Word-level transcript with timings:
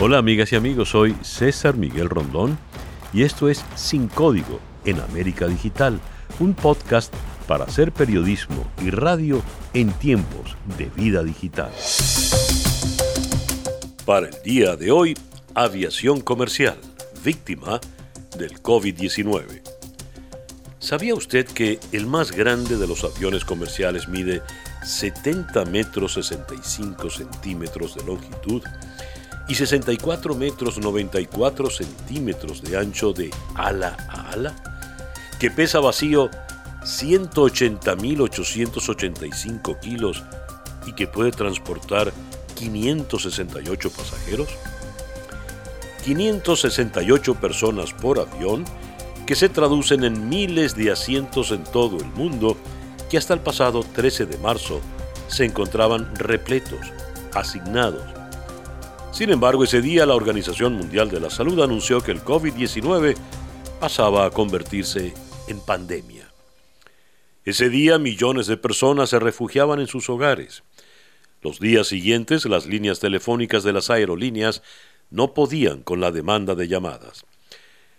Hola 0.00 0.18
amigas 0.18 0.52
y 0.52 0.56
amigos, 0.56 0.90
soy 0.90 1.16
César 1.22 1.76
Miguel 1.76 2.08
Rondón 2.08 2.56
y 3.12 3.24
esto 3.24 3.48
es 3.48 3.64
Sin 3.74 4.06
Código 4.06 4.60
en 4.84 5.00
América 5.00 5.48
Digital, 5.48 5.98
un 6.38 6.54
podcast 6.54 7.12
para 7.48 7.64
hacer 7.64 7.90
periodismo 7.90 8.64
y 8.80 8.90
radio 8.90 9.42
en 9.74 9.90
tiempos 9.90 10.56
de 10.78 10.84
vida 10.94 11.24
digital. 11.24 11.72
Para 14.06 14.28
el 14.28 14.40
día 14.44 14.76
de 14.76 14.92
hoy, 14.92 15.18
aviación 15.56 16.20
comercial, 16.20 16.78
víctima 17.24 17.80
del 18.38 18.62
COVID-19. 18.62 19.62
¿Sabía 20.78 21.16
usted 21.16 21.44
que 21.44 21.80
el 21.90 22.06
más 22.06 22.30
grande 22.30 22.76
de 22.76 22.86
los 22.86 23.02
aviones 23.02 23.44
comerciales 23.44 24.06
mide 24.06 24.42
70 24.84 25.64
metros 25.64 26.12
65 26.12 27.10
centímetros 27.10 27.96
de 27.96 28.04
longitud 28.04 28.62
y 29.48 29.54
64 29.54 30.34
metros 30.34 30.78
94 30.78 31.70
centímetros 31.70 32.60
de 32.62 32.76
ancho 32.76 33.14
de 33.14 33.30
ala 33.54 33.96
a 34.08 34.32
ala, 34.32 34.54
que 35.40 35.50
pesa 35.50 35.80
vacío 35.80 36.28
180.885 36.82 39.80
kilos 39.80 40.22
y 40.86 40.92
que 40.92 41.06
puede 41.06 41.30
transportar 41.32 42.12
568 42.54 43.90
pasajeros? 43.90 44.48
568 46.04 47.34
personas 47.34 47.92
por 47.92 48.20
avión 48.20 48.64
que 49.26 49.34
se 49.34 49.48
traducen 49.48 50.04
en 50.04 50.28
miles 50.28 50.74
de 50.74 50.90
asientos 50.90 51.52
en 51.52 51.64
todo 51.64 51.98
el 51.98 52.06
mundo 52.06 52.56
que 53.10 53.18
hasta 53.18 53.34
el 53.34 53.40
pasado 53.40 53.82
13 53.82 54.24
de 54.26 54.38
marzo 54.38 54.80
se 55.26 55.44
encontraban 55.44 56.14
repletos, 56.16 56.80
asignados 57.34 58.17
sin 59.18 59.30
embargo, 59.30 59.64
ese 59.64 59.82
día 59.82 60.06
la 60.06 60.14
Organización 60.14 60.74
Mundial 60.74 61.10
de 61.10 61.18
la 61.18 61.28
Salud 61.28 61.60
anunció 61.60 62.00
que 62.00 62.12
el 62.12 62.22
COVID-19 62.22 63.16
pasaba 63.80 64.24
a 64.24 64.30
convertirse 64.30 65.12
en 65.48 65.58
pandemia. 65.58 66.32
Ese 67.44 67.68
día 67.68 67.98
millones 67.98 68.46
de 68.46 68.56
personas 68.56 69.10
se 69.10 69.18
refugiaban 69.18 69.80
en 69.80 69.88
sus 69.88 70.08
hogares. 70.08 70.62
Los 71.42 71.58
días 71.58 71.88
siguientes 71.88 72.44
las 72.44 72.66
líneas 72.66 73.00
telefónicas 73.00 73.64
de 73.64 73.72
las 73.72 73.90
aerolíneas 73.90 74.62
no 75.10 75.34
podían 75.34 75.82
con 75.82 76.00
la 76.00 76.12
demanda 76.12 76.54
de 76.54 76.68
llamadas. 76.68 77.26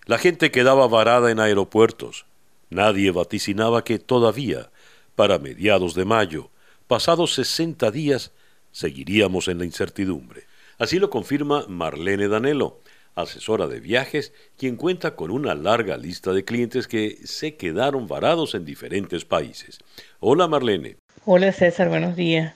La 0.06 0.20
gente 0.20 0.52
quedaba 0.52 0.88
varada 0.88 1.32
en 1.32 1.42
aeropuertos. 1.42 2.28
Nadie 2.70 3.12
vaticinaba 3.12 3.84
que 3.84 4.00
todavía, 4.00 4.72
para 5.16 5.38
mediados 5.38 5.96
de 5.96 6.06
mayo, 6.06 6.50
pasados 6.88 7.34
60 7.34 7.92
días, 7.92 8.32
seguiríamos 8.72 9.50
en 9.50 9.58
la 9.58 9.66
incertidumbre. 9.66 10.48
Así 10.80 10.98
lo 10.98 11.10
confirma 11.10 11.66
Marlene 11.68 12.30
Danelo, 12.30 12.80
asesora 13.14 13.68
de 13.68 13.82
viajes, 13.82 14.32
quien 14.58 14.78
cuenta 14.78 15.18
con 15.18 15.30
una 15.30 15.54
larga 15.54 15.98
lista 15.98 16.32
de 16.32 16.46
clientes 16.46 16.88
que 16.88 17.18
se 17.26 17.58
quedaron 17.58 18.08
varados 18.08 18.56
en 18.56 18.64
diferentes 18.64 19.26
países. 19.26 19.80
Hola 20.22 20.48
Marlene. 20.48 20.96
Hola 21.26 21.52
César, 21.52 21.90
buenos 21.90 22.16
días. 22.16 22.56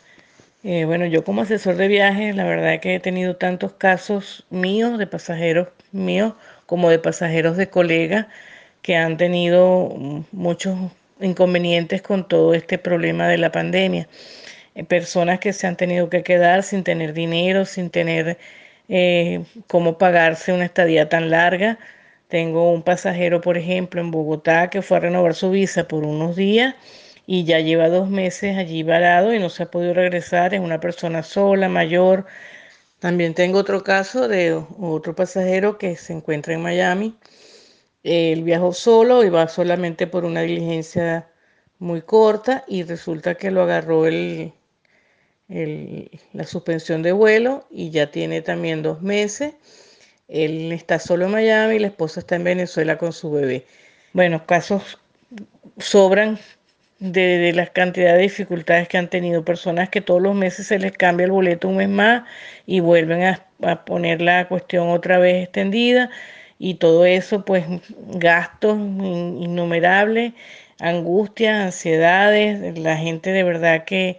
Eh, 0.63 0.85
bueno, 0.85 1.05
yo 1.05 1.25
como 1.25 1.41
asesor 1.41 1.75
de 1.75 1.89
viajes, 1.89 2.33
la 2.33 2.45
verdad 2.45 2.75
es 2.75 2.79
que 2.79 2.95
he 2.95 2.99
tenido 3.01 3.35
tantos 3.35 3.73
casos 3.73 4.45
míos, 4.49 4.97
de 4.97 5.05
pasajeros 5.05 5.67
míos, 5.91 6.31
como 6.66 6.89
de 6.89 6.99
pasajeros 6.99 7.57
de 7.57 7.69
colegas, 7.69 8.27
que 8.81 8.95
han 8.95 9.17
tenido 9.17 9.94
muchos 10.31 10.77
inconvenientes 11.19 12.01
con 12.01 12.25
todo 12.25 12.53
este 12.53 12.77
problema 12.77 13.27
de 13.27 13.38
la 13.38 13.51
pandemia. 13.51 14.07
Eh, 14.75 14.83
personas 14.83 15.39
que 15.39 15.53
se 15.53 15.67
han 15.67 15.77
tenido 15.77 16.09
que 16.09 16.23
quedar 16.23 16.63
sin 16.63 16.83
tener 16.83 17.13
dinero, 17.13 17.66
sin 17.66 17.89
tener 17.89 18.38
eh, 18.89 19.45
cómo 19.67 19.97
pagarse 19.97 20.53
una 20.53 20.66
estadía 20.66 21.09
tan 21.09 21.29
larga. 21.29 21.79
Tengo 22.27 22.71
un 22.71 22.83
pasajero, 22.83 23.41
por 23.41 23.57
ejemplo, 23.57 24.01
en 24.01 24.12
Bogotá 24.12 24.69
que 24.69 24.81
fue 24.81 24.97
a 24.97 25.00
renovar 25.01 25.35
su 25.35 25.51
visa 25.51 25.88
por 25.88 26.03
unos 26.06 26.35
días 26.35 26.75
y 27.25 27.45
ya 27.45 27.59
lleva 27.59 27.89
dos 27.89 28.09
meses 28.09 28.57
allí 28.57 28.83
varado 28.83 29.33
y 29.33 29.39
no 29.39 29.50
se 29.50 29.63
ha 29.63 29.72
podido 29.72 29.94
regresar. 29.94 30.53
Es 30.53 30.59
una 30.62 30.79
persona 30.79 31.23
sola, 31.23 31.69
mayor. 31.69 32.25
También 33.00 33.33
tengo 33.35 33.59
otro 33.59 33.83
caso 33.83 34.28
de 34.28 34.53
otro 34.79 35.16
pasajero 35.16 35.78
que 35.78 35.95
se 35.97 36.13
encuentra 36.13 36.53
en 36.53 36.62
Miami. 36.62 37.17
Él 38.03 38.44
viajó 38.44 38.73
solo 38.73 39.23
y 39.23 39.29
va 39.29 39.47
solamente 39.47 40.07
por 40.07 40.25
una 40.25 40.41
diligencia 40.41 41.29
muy 41.79 42.01
corta 42.01 42.63
y 42.67 42.83
resulta 42.83 43.35
que 43.35 43.51
lo 43.51 43.63
agarró 43.63 44.06
el, 44.07 44.53
la 45.48 46.44
suspensión 46.46 47.04
de 47.04 47.12
vuelo 47.12 47.68
y 47.70 47.90
ya 47.90 48.12
tiene 48.12 48.42
también 48.42 48.81
dos 48.81 49.02
meses. 49.02 49.54
Él 50.28 50.72
está 50.72 51.00
solo 51.00 51.26
en 51.26 51.31
Miami 51.31 51.76
y 51.76 51.80
la 51.80 51.88
esposa 51.88 52.22
está 52.22 52.36
en 52.36 52.44
Venezuela 52.44 52.98
con 52.98 53.14
su 53.14 53.31
bebé. 53.31 53.66
Bueno, 54.14 54.46
casos 54.46 55.00
sobran 55.78 56.40
de, 57.00 57.52
la 57.54 57.68
cantidad 57.68 58.16
de 58.16 58.24
dificultades 58.24 58.88
que 58.88 58.98
han 58.98 59.09
tenido 59.09 59.44
personas 59.44 59.90
que 59.90 60.02
todos 60.02 60.22
los 60.22 60.36
meses 60.36 60.68
se 60.68 60.80
les 60.80 60.94
cambia 60.94 61.26
el 61.26 61.31
boleto 61.31 61.68
un 61.68 61.78
mes 61.78 61.90
más 61.90 62.24
y 62.66 62.80
vuelven 62.80 63.24
a, 63.24 63.46
a 63.62 63.84
poner 63.86 64.22
la 64.22 64.48
cuestión 64.48 64.90
otra 64.90 65.18
vez 65.18 65.44
extendida 65.44 66.10
y 66.60 66.75
todo 66.75 67.06
eso 67.06 67.44
pues 67.44 67.66
gastos 68.08 68.78
innumerables, 68.78 70.34
angustias, 70.80 71.66
ansiedades, 71.66 72.78
la 72.80 72.96
gente 72.96 73.31
de 73.31 73.44
verdad 73.44 73.84
que 73.84 74.18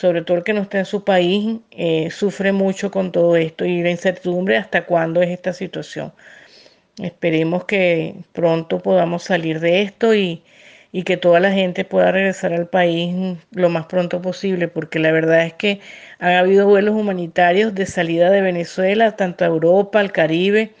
sobre 0.00 0.22
todo 0.22 0.38
el 0.38 0.44
que 0.44 0.54
no 0.54 0.62
está 0.62 0.78
en 0.78 0.86
su 0.86 1.04
país, 1.04 1.58
eh, 1.72 2.10
sufre 2.10 2.52
mucho 2.52 2.90
con 2.90 3.12
todo 3.12 3.36
esto 3.36 3.66
y 3.66 3.82
la 3.82 3.90
incertidumbre 3.90 4.56
hasta 4.56 4.86
cuándo 4.86 5.20
es 5.22 5.28
esta 5.30 5.52
situación. 5.52 6.12
Esperemos 6.98 7.64
que 7.66 8.14
pronto 8.32 8.80
podamos 8.80 9.24
salir 9.24 9.60
de 9.60 9.82
esto 9.82 10.14
y, 10.14 10.42
y 10.92 11.02
que 11.04 11.16
toda 11.18 11.40
la 11.40 11.52
gente 11.52 11.84
pueda 11.84 12.12
regresar 12.12 12.52
al 12.54 12.68
país 12.68 13.38
lo 13.52 13.68
más 13.70 13.86
pronto 13.86 14.22
posible, 14.22 14.68
porque 14.68 14.98
la 15.00 15.12
verdad 15.12 15.44
es 15.46 15.54
que 15.54 15.80
han 16.18 16.32
habido 16.34 16.66
vuelos 16.66 16.94
humanitarios 16.96 17.74
de 17.74 17.86
salida 17.86 18.30
de 18.30 18.40
Venezuela, 18.42 19.16
tanto 19.16 19.44
a 19.44 19.48
Europa, 19.48 20.00
al 20.00 20.12
Caribe 20.12 20.74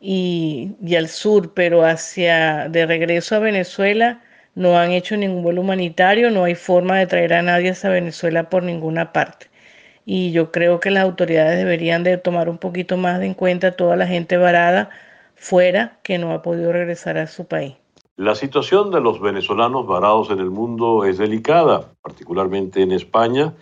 y, 0.00 0.72
y 0.84 0.96
al 0.96 1.08
sur, 1.08 1.54
pero 1.54 1.84
hacia 1.84 2.68
de 2.68 2.86
regreso 2.86 3.36
a 3.36 3.40
Venezuela 3.40 4.20
no 4.54 4.78
han 4.78 4.90
hecho 4.90 5.16
ningún 5.16 5.42
vuelo 5.42 5.62
humanitario, 5.62 6.30
no 6.30 6.44
hay 6.44 6.54
forma 6.54 6.98
de 6.98 7.06
traer 7.06 7.34
a 7.34 7.42
nadie 7.42 7.72
a 7.82 7.88
Venezuela 7.88 8.50
por 8.50 8.62
ninguna 8.62 9.12
parte. 9.12 9.46
Y 10.04 10.32
yo 10.32 10.50
creo 10.50 10.80
que 10.80 10.90
las 10.90 11.04
autoridades 11.04 11.58
deberían 11.58 12.02
de 12.02 12.18
tomar 12.18 12.48
un 12.48 12.58
poquito 12.58 12.96
más 12.96 13.22
en 13.22 13.34
cuenta 13.34 13.76
toda 13.76 13.96
la 13.96 14.06
gente 14.06 14.36
varada 14.36 14.90
fuera 15.36 15.98
que 16.02 16.18
no 16.18 16.32
ha 16.32 16.42
podido 16.42 16.72
regresar 16.72 17.18
a 17.18 17.26
su 17.26 17.46
país. 17.46 17.74
La 18.16 18.34
situación 18.34 18.90
de 18.90 19.00
los 19.00 19.20
venezolanos 19.20 19.86
varados 19.86 20.30
en 20.30 20.38
el 20.38 20.50
mundo 20.50 21.04
es 21.04 21.18
delicada, 21.18 21.92
particularmente 22.02 22.82
en 22.82 22.92
España, 22.92 23.54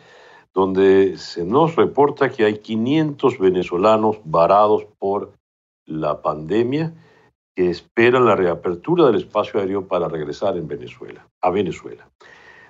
donde 0.53 1.17
se 1.19 1.45
nos 1.45 1.77
reporta 1.77 2.31
que 2.31 2.45
hay 2.45 2.59
500 2.59 3.39
venezolanos 3.39 4.19
varados 4.25 4.87
por 4.99 5.33
la 5.87 6.21
pandemia 6.21 6.93
que 7.61 7.69
esperan 7.69 8.25
la 8.25 8.37
reapertura 8.37 9.05
del 9.05 9.17
espacio 9.17 9.61
aéreo 9.61 9.87
para 9.87 10.09
regresar 10.09 10.57
en 10.57 10.67
Venezuela, 10.67 11.27
a 11.43 11.51
Venezuela. 11.51 12.09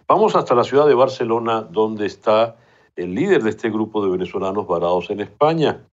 Vamos 0.09 0.35
hasta 0.35 0.53
la 0.53 0.65
ciudad 0.65 0.89
de 0.89 0.95
Barcelona, 0.95 1.61
donde 1.63 2.07
está 2.07 2.57
el 2.97 3.15
líder 3.15 3.45
de 3.45 3.51
este 3.51 3.71
grupo 3.71 4.05
de 4.05 4.11
venezolanos 4.11 4.67
varados 4.67 5.09
en 5.11 5.21
España, 5.21 5.87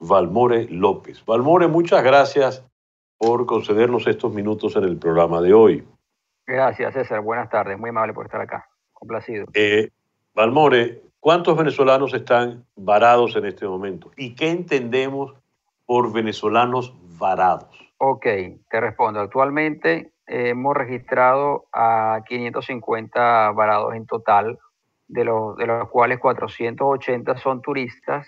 Valmore 0.00 0.66
López. 0.68 1.24
Valmore, 1.24 1.68
muchas 1.68 2.02
gracias 2.02 2.66
por 3.18 3.46
concedernos 3.46 4.08
estos 4.08 4.32
minutos 4.32 4.74
en 4.74 4.82
el 4.82 4.96
programa 4.96 5.40
de 5.40 5.54
hoy. 5.54 5.84
Gracias, 6.44 6.92
César. 6.94 7.20
Buenas 7.20 7.48
tardes. 7.50 7.78
Muy 7.78 7.90
amable 7.90 8.14
por 8.14 8.26
estar 8.26 8.40
acá. 8.40 8.68
Complacido. 8.92 9.46
Eh, 9.54 9.90
Valmore, 10.34 11.02
¿cuántos 11.20 11.56
venezolanos 11.56 12.12
están 12.14 12.66
varados 12.74 13.36
en 13.36 13.44
este 13.44 13.64
momento? 13.68 14.10
¿Y 14.16 14.34
qué 14.34 14.50
entendemos 14.50 15.34
por 15.86 16.12
venezolanos 16.12 16.92
varados? 17.16 17.89
Ok, 18.02 18.24
te 18.70 18.80
respondo. 18.80 19.20
Actualmente 19.20 20.14
hemos 20.26 20.74
registrado 20.74 21.66
a 21.70 22.22
550 22.26 23.50
varados 23.52 23.94
en 23.94 24.06
total, 24.06 24.58
de 25.06 25.24
los, 25.24 25.54
de 25.56 25.66
los 25.66 25.86
cuales 25.90 26.18
480 26.18 27.36
son 27.36 27.60
turistas 27.60 28.26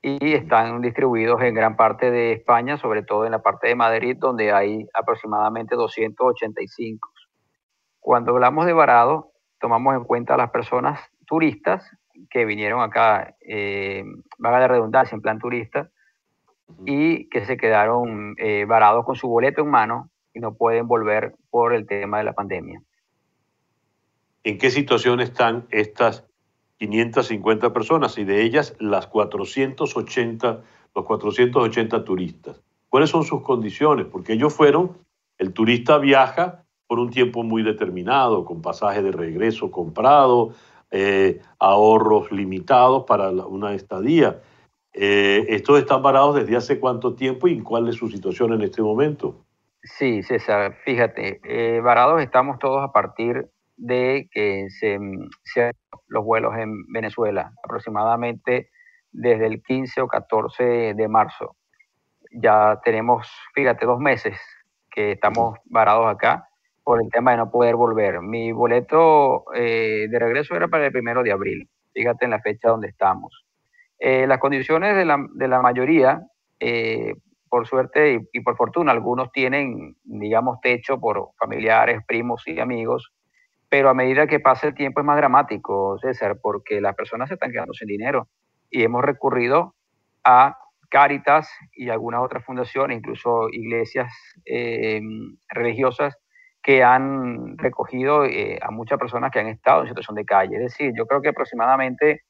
y 0.00 0.32
están 0.32 0.80
distribuidos 0.80 1.42
en 1.42 1.52
gran 1.52 1.76
parte 1.76 2.10
de 2.10 2.32
España, 2.32 2.78
sobre 2.78 3.02
todo 3.02 3.26
en 3.26 3.32
la 3.32 3.42
parte 3.42 3.68
de 3.68 3.74
Madrid, 3.74 4.16
donde 4.18 4.52
hay 4.52 4.88
aproximadamente 4.94 5.74
285. 5.74 7.10
Cuando 8.00 8.32
hablamos 8.32 8.64
de 8.64 8.72
varado, 8.72 9.32
tomamos 9.60 9.94
en 9.96 10.04
cuenta 10.04 10.32
a 10.32 10.38
las 10.38 10.50
personas 10.50 10.98
turistas 11.26 11.86
que 12.30 12.46
vinieron 12.46 12.80
acá, 12.80 13.36
eh, 13.46 14.02
vaga 14.38 14.60
de 14.60 14.68
redundancia, 14.68 15.14
en 15.14 15.20
plan 15.20 15.38
turista, 15.38 15.90
y 16.86 17.28
que 17.28 17.44
se 17.44 17.56
quedaron 17.56 18.34
eh, 18.38 18.64
varados 18.66 19.04
con 19.04 19.16
su 19.16 19.28
boleto 19.28 19.62
en 19.62 19.70
mano 19.70 20.10
y 20.32 20.40
no 20.40 20.54
pueden 20.54 20.86
volver 20.86 21.34
por 21.50 21.74
el 21.74 21.86
tema 21.86 22.18
de 22.18 22.24
la 22.24 22.32
pandemia. 22.32 22.82
¿En 24.42 24.58
qué 24.58 24.70
situación 24.70 25.20
están 25.20 25.66
estas 25.70 26.24
550 26.78 27.72
personas 27.72 28.18
y 28.18 28.24
de 28.24 28.42
ellas 28.42 28.74
las 28.78 29.06
480, 29.06 30.62
los 30.94 31.04
480 31.04 32.04
turistas. 32.04 32.60
¿Cuáles 32.88 33.10
son 33.10 33.24
sus 33.24 33.42
condiciones? 33.42 34.06
Porque 34.06 34.34
ellos 34.34 34.54
fueron, 34.54 34.98
el 35.38 35.52
turista 35.52 35.98
viaja 35.98 36.64
por 36.86 36.98
un 36.98 37.10
tiempo 37.10 37.42
muy 37.42 37.62
determinado, 37.62 38.44
con 38.44 38.60
pasaje 38.60 39.02
de 39.02 39.12
regreso 39.12 39.70
comprado, 39.70 40.52
eh, 40.90 41.40
ahorros 41.58 42.30
limitados 42.30 43.04
para 43.04 43.30
una 43.30 43.74
estadía. 43.74 44.40
Eh, 44.94 45.44
¿Estos 45.48 45.80
están 45.80 46.02
varados 46.02 46.36
desde 46.36 46.56
hace 46.56 46.78
cuánto 46.78 47.16
tiempo 47.16 47.48
y 47.48 47.60
cuál 47.60 47.88
es 47.88 47.96
su 47.96 48.08
situación 48.08 48.52
en 48.52 48.62
este 48.62 48.80
momento? 48.80 49.44
Sí, 49.82 50.22
César, 50.22 50.76
fíjate, 50.84 51.40
eh, 51.44 51.80
varados 51.80 52.22
estamos 52.22 52.58
todos 52.58 52.82
a 52.82 52.92
partir 52.92 53.50
de 53.76 54.28
que 54.30 54.68
se, 54.70 54.98
se 55.42 55.72
los 56.06 56.24
vuelos 56.24 56.56
en 56.56 56.86
Venezuela, 56.92 57.52
aproximadamente 57.64 58.70
desde 59.10 59.46
el 59.46 59.62
15 59.62 60.00
o 60.00 60.08
14 60.08 60.94
de 60.94 61.08
marzo. 61.08 61.56
Ya 62.30 62.80
tenemos, 62.84 63.28
fíjate, 63.52 63.84
dos 63.84 63.98
meses 63.98 64.38
que 64.90 65.12
estamos 65.12 65.58
varados 65.64 66.06
acá 66.06 66.48
por 66.84 67.02
el 67.02 67.10
tema 67.10 67.32
de 67.32 67.38
no 67.38 67.50
poder 67.50 67.74
volver. 67.74 68.20
Mi 68.22 68.52
boleto 68.52 69.44
eh, 69.54 70.06
de 70.08 70.18
regreso 70.18 70.54
era 70.54 70.68
para 70.68 70.86
el 70.86 70.92
primero 70.92 71.22
de 71.22 71.32
abril, 71.32 71.68
fíjate 71.92 72.26
en 72.26 72.30
la 72.30 72.40
fecha 72.40 72.68
donde 72.68 72.88
estamos. 72.88 73.43
Eh, 74.06 74.26
las 74.26 74.38
condiciones 74.38 74.94
de 74.96 75.06
la, 75.06 75.16
de 75.32 75.48
la 75.48 75.62
mayoría, 75.62 76.20
eh, 76.60 77.14
por 77.48 77.66
suerte 77.66 78.20
y, 78.34 78.40
por 78.40 78.54
fortuna, 78.54 78.92
algunos 78.92 79.32
tienen, 79.32 79.96
digamos, 80.04 80.60
techo 80.60 81.00
por 81.00 81.30
familiares, 81.38 82.02
primos 82.06 82.46
y 82.46 82.60
amigos, 82.60 83.14
pero 83.70 83.88
a 83.88 83.94
medida 83.94 84.26
que 84.26 84.40
pasa 84.40 84.66
el 84.66 84.74
tiempo 84.74 85.00
es 85.00 85.06
más 85.06 85.16
dramático, 85.16 85.98
César, 85.98 86.38
porque 86.42 86.82
las 86.82 86.94
personas 86.94 87.28
se 87.28 87.34
están 87.36 87.50
quedando 87.50 87.72
sin 87.72 87.88
dinero 87.88 88.28
y 88.68 88.82
hemos 88.82 89.02
recurrido 89.02 89.74
a 90.22 90.58
Cáritas 90.90 91.48
y 91.72 91.88
algunas 91.88 92.20
otras 92.20 92.44
fundaciones, 92.44 92.98
incluso 92.98 93.48
iglesias 93.48 94.12
religiosas, 95.48 96.14
que 96.62 96.84
han 96.84 97.56
recogido 97.56 98.26
eh, 98.26 98.58
a 98.60 98.70
muchas 98.70 98.98
personas 98.98 99.30
que 99.30 99.40
han 99.40 99.48
estado 99.48 99.80
en 99.80 99.88
situación 99.88 100.16
de 100.16 100.26
calle. 100.26 100.56
Es 100.56 100.62
decir, 100.62 100.92
yo 100.94 101.06
creo 101.06 101.22
que 101.22 101.30
aproximadamente 101.30 102.20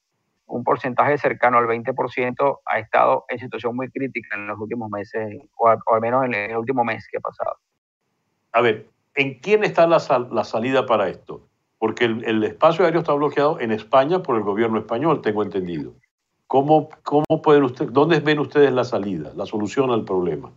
un 0.47 0.63
porcentaje 0.63 1.17
cercano 1.17 1.57
al 1.57 1.65
20% 1.65 2.59
ha 2.65 2.79
estado 2.79 3.25
en 3.29 3.39
situación 3.39 3.75
muy 3.75 3.89
crítica 3.89 4.35
en 4.35 4.47
los 4.47 4.59
últimos 4.59 4.89
meses, 4.89 5.37
o 5.55 5.67
al, 5.67 5.79
menos 6.01 6.25
en 6.25 6.33
el 6.33 6.57
último 6.57 6.83
mes 6.83 7.07
que 7.09 7.17
ha 7.17 7.21
pasado. 7.21 7.57
A 8.51 8.61
ver, 8.61 8.87
¿en 9.15 9.39
quién 9.39 9.63
está 9.63 9.87
la, 9.87 9.97
la 10.31 10.43
salida 10.43 10.85
para 10.85 11.09
esto? 11.09 11.47
Porque 11.77 12.05
el, 12.05 12.43
espacio 12.43 12.85
aéreo 12.85 13.01
está 13.01 13.13
bloqueado 13.13 13.59
en 13.59 13.71
España 13.71 14.21
por 14.21 14.37
el 14.37 14.43
gobierno 14.43 14.79
español, 14.79 15.21
tengo 15.21 15.43
entendido. 15.43 15.93
¿Cómo, 16.47 16.89
cómo 17.03 17.41
pueden 17.41 17.63
ustedes, 17.63 17.91
¿Dónde 17.91 18.19
ven 18.19 18.39
ustedes 18.39 18.71
la 18.71 18.83
salida, 18.83 19.31
la 19.35 19.45
solución 19.45 19.91
al 19.91 20.05
problema? 20.05 20.51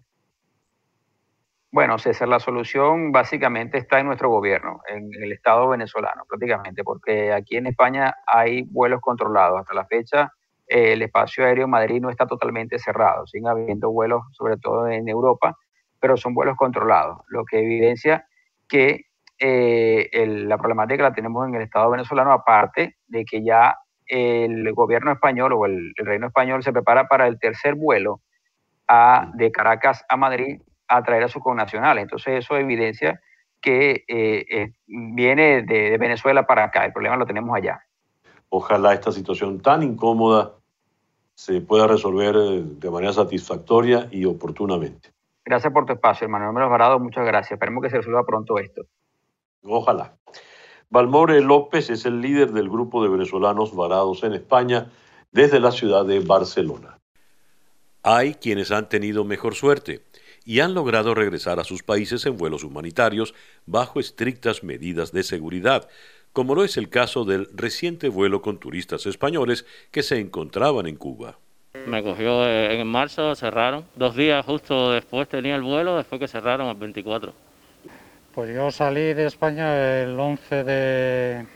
Bueno, 1.70 1.98
César, 1.98 2.28
la 2.28 2.40
solución 2.40 3.12
básicamente 3.12 3.76
está 3.76 4.00
en 4.00 4.06
nuestro 4.06 4.30
gobierno, 4.30 4.80
en 4.88 5.10
el 5.22 5.32
Estado 5.32 5.68
venezolano, 5.68 6.24
prácticamente, 6.26 6.82
porque 6.82 7.30
aquí 7.30 7.56
en 7.56 7.66
España 7.66 8.14
hay 8.26 8.62
vuelos 8.62 9.02
controlados. 9.02 9.60
Hasta 9.60 9.74
la 9.74 9.84
fecha, 9.84 10.32
el 10.66 11.02
espacio 11.02 11.44
aéreo 11.44 11.64
en 11.64 11.70
Madrid 11.70 12.00
no 12.00 12.08
está 12.08 12.26
totalmente 12.26 12.78
cerrado, 12.78 13.26
siguen 13.26 13.48
habiendo 13.48 13.90
vuelos, 13.90 14.22
sobre 14.32 14.56
todo 14.56 14.88
en 14.88 15.08
Europa, 15.08 15.58
pero 16.00 16.16
son 16.16 16.32
vuelos 16.32 16.56
controlados, 16.56 17.18
lo 17.28 17.44
que 17.44 17.58
evidencia 17.58 18.26
que 18.66 19.04
eh, 19.38 20.08
la 20.26 20.56
problemática 20.56 21.02
la 21.02 21.12
tenemos 21.12 21.46
en 21.46 21.54
el 21.54 21.62
Estado 21.62 21.90
venezolano, 21.90 22.32
aparte 22.32 22.96
de 23.06 23.26
que 23.26 23.44
ya 23.44 23.76
el 24.06 24.72
gobierno 24.72 25.12
español 25.12 25.52
o 25.52 25.66
el, 25.66 25.92
reino 25.96 26.28
español 26.28 26.62
se 26.62 26.72
prepara 26.72 27.08
para 27.08 27.26
el 27.26 27.38
tercer 27.38 27.74
vuelo 27.74 28.22
de 29.34 29.52
Caracas 29.52 30.02
a 30.08 30.16
Madrid 30.16 30.62
atraer 30.88 31.25
a 31.25 31.29
sus 31.29 31.43
connacionales. 31.43 32.02
Entonces 32.02 32.44
eso 32.44 32.56
evidencia 32.56 33.20
que 33.61 34.05
eh, 34.08 34.46
eh, 34.50 34.73
viene 34.87 35.62
de, 35.62 35.96
Venezuela 35.99 36.46
para 36.46 36.64
acá, 36.64 36.85
el 36.85 36.93
problema 36.93 37.17
lo 37.17 37.26
tenemos 37.26 37.56
allá. 37.56 37.81
Ojalá 38.49 38.94
esta 38.94 39.12
situación 39.12 39.61
tan 39.61 39.82
incómoda 39.82 40.55
se 41.35 41.61
pueda 41.61 41.87
resolver 41.87 42.35
eh, 42.37 42.62
de 42.64 42.90
manera 42.90 43.12
satisfactoria 43.12 44.08
y 44.11 44.25
oportunamente. 44.25 45.11
Gracias 45.44 45.73
por 45.73 45.87
tu 45.87 45.93
espacio, 45.93 46.25
hermano 46.25 46.46
Número 46.46 46.69
Varado, 46.69 46.99
muchas 46.99 47.26
gracias. 47.26 47.52
Esperemos 47.52 47.82
que 47.82 47.90
se 47.90 47.96
resuelva 47.96 48.25
pronto 48.25 48.58
esto. 48.58 48.82
Ojalá. 49.62 50.14
Valmore 50.90 51.40
López 51.43 51.90
es 51.90 52.06
el 52.06 52.20
líder 52.20 52.52
del 52.52 52.70
grupo 52.70 53.02
de 53.02 53.11
venezolanos 53.11 53.75
varados 53.75 54.23
en 54.25 54.32
España 54.32 54.90
desde 55.32 55.61
la 55.61 55.70
ciudad 55.70 56.06
de 56.06 56.20
Barcelona. 56.20 56.99
Hay 58.02 58.35
quienes 58.35 58.70
han 58.70 58.88
tenido 58.88 59.25
mejor 59.25 59.55
suerte 59.55 60.02
y 60.48 60.60
han 60.60 60.72
logrado 60.72 61.14
regresar 61.14 61.60
a 61.60 61.64
sus 61.64 61.82
países 61.82 62.24
en 62.24 62.38
vuelos 62.38 62.64
humanitarios 62.64 63.34
bajo 63.66 64.00
estrictas 64.00 64.64
medidas 64.64 65.12
de 65.12 65.22
seguridad, 65.22 65.90
como 66.32 66.54
lo 66.54 66.64
es 66.64 66.78
el 66.78 66.88
caso 66.88 67.26
del 67.26 67.50
reciente 67.52 68.08
vuelo 68.08 68.40
con 68.40 68.56
turistas 68.56 69.04
españoles 69.04 69.66
que 69.90 70.02
se 70.02 70.18
encontraban 70.18 70.86
en 70.86 70.96
Cuba. 70.96 71.36
Me 71.86 72.02
cogió 72.02 72.48
en 72.48 72.86
marzo, 72.86 73.34
cerraron. 73.34 73.84
Dos 73.94 74.16
días 74.16 74.42
justo 74.46 74.92
después 74.92 75.28
tenía 75.28 75.54
el 75.54 75.60
vuelo, 75.60 75.98
después 75.98 76.18
que 76.18 76.28
cerraron 76.28 76.68
el 76.68 76.76
24. 76.76 77.30
Pues 78.34 78.54
yo 78.54 78.70
salí 78.70 79.12
de 79.12 79.26
España 79.26 80.00
el 80.00 80.18
11 80.18 80.64
de, 80.64 81.46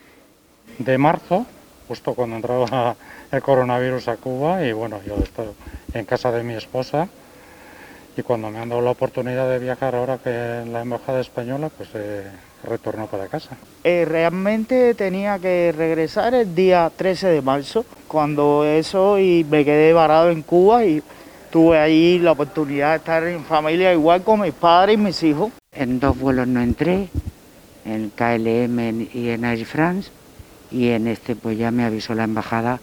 de 0.76 0.98
marzo, 0.98 1.46
justo 1.88 2.12
cuando 2.12 2.36
entraba 2.36 2.94
el 3.32 3.40
coronavirus 3.40 4.08
a 4.08 4.18
Cuba, 4.18 4.62
y 4.66 4.72
bueno, 4.72 5.00
yo 5.06 5.16
estoy 5.16 5.46
en 5.94 6.04
casa 6.04 6.30
de 6.30 6.42
mi 6.42 6.52
esposa 6.52 7.08
y 8.16 8.22
cuando 8.22 8.50
me 8.50 8.58
han 8.58 8.68
dado 8.68 8.82
la 8.82 8.90
oportunidad 8.90 9.48
de 9.48 9.58
viajar 9.58 9.94
ahora 9.94 10.18
que 10.18 10.30
en 10.30 10.72
la 10.72 10.82
embajada 10.82 11.20
española, 11.20 11.70
pues 11.74 11.88
eh, 11.94 12.30
retorno 12.64 13.06
para 13.06 13.28
casa. 13.28 13.56
Eh, 13.84 14.04
realmente 14.06 14.94
tenía 14.94 15.38
que 15.38 15.72
regresar 15.76 16.34
el 16.34 16.54
día 16.54 16.90
13 16.94 17.28
de 17.28 17.42
marzo, 17.42 17.84
cuando 18.08 18.64
eso 18.64 19.18
y 19.18 19.44
me 19.44 19.64
quedé 19.64 19.92
varado 19.92 20.30
en 20.30 20.42
Cuba 20.42 20.84
y 20.84 21.02
tuve 21.50 21.78
ahí 21.78 22.18
la 22.18 22.32
oportunidad 22.32 22.90
de 22.90 22.96
estar 22.96 23.24
en 23.24 23.44
familia 23.44 23.92
igual 23.92 24.22
con 24.22 24.40
mis 24.40 24.52
padres 24.52 24.94
y 24.94 24.98
mis 24.98 25.22
hijos. 25.22 25.50
En 25.72 25.98
dos 25.98 26.18
vuelos 26.18 26.46
no 26.46 26.60
entré, 26.60 27.08
en 27.84 28.10
KLM 28.10 29.08
y 29.14 29.30
en 29.30 29.44
Air 29.44 29.64
France, 29.64 30.10
y 30.70 30.88
en 30.90 31.08
este 31.08 31.34
pues 31.34 31.56
ya 31.56 31.70
me 31.70 31.84
avisó 31.84 32.14
la 32.14 32.24
embajada 32.24 32.78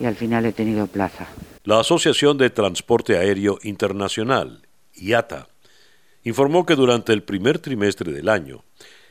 y 0.00 0.06
al 0.06 0.16
final 0.16 0.44
he 0.44 0.52
tenido 0.52 0.88
plaza. 0.88 1.26
La 1.64 1.78
Asociación 1.78 2.38
de 2.38 2.50
Transporte 2.50 3.16
Aéreo 3.16 3.58
Internacional 3.62 4.62
IATA, 4.94 5.48
informó 6.24 6.66
que 6.66 6.76
durante 6.76 7.12
el 7.12 7.22
primer 7.22 7.58
trimestre 7.58 8.12
del 8.12 8.28
año, 8.28 8.64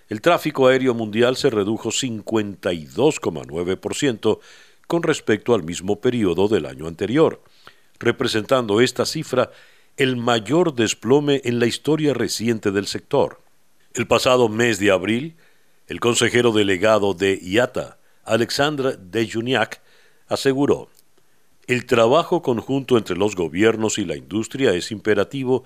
el 0.09 0.21
tráfico 0.21 0.67
aéreo 0.67 0.93
mundial 0.93 1.37
se 1.37 1.49
redujo 1.49 1.89
52,9% 1.89 4.39
con 4.87 5.03
respecto 5.03 5.53
al 5.53 5.63
mismo 5.63 6.01
periodo 6.01 6.49
del 6.49 6.65
año 6.65 6.87
anterior, 6.87 7.41
representando 7.97 8.81
esta 8.81 9.05
cifra 9.05 9.51
el 9.95 10.17
mayor 10.17 10.73
desplome 10.73 11.41
en 11.45 11.59
la 11.59 11.65
historia 11.65 12.13
reciente 12.13 12.71
del 12.71 12.87
sector. 12.87 13.39
El 13.93 14.07
pasado 14.07 14.49
mes 14.49 14.79
de 14.79 14.91
abril, 14.91 15.35
el 15.87 15.99
consejero 15.99 16.51
delegado 16.51 17.13
de 17.13 17.39
IATA, 17.41 17.99
Alexandre 18.25 18.97
Dejuniak, 18.99 19.81
aseguró 20.27 20.89
el 21.67 21.85
trabajo 21.85 22.41
conjunto 22.41 22.97
entre 22.97 23.15
los 23.15 23.35
gobiernos 23.35 23.97
y 23.97 24.05
la 24.05 24.15
industria 24.15 24.73
es 24.73 24.91
imperativo 24.91 25.63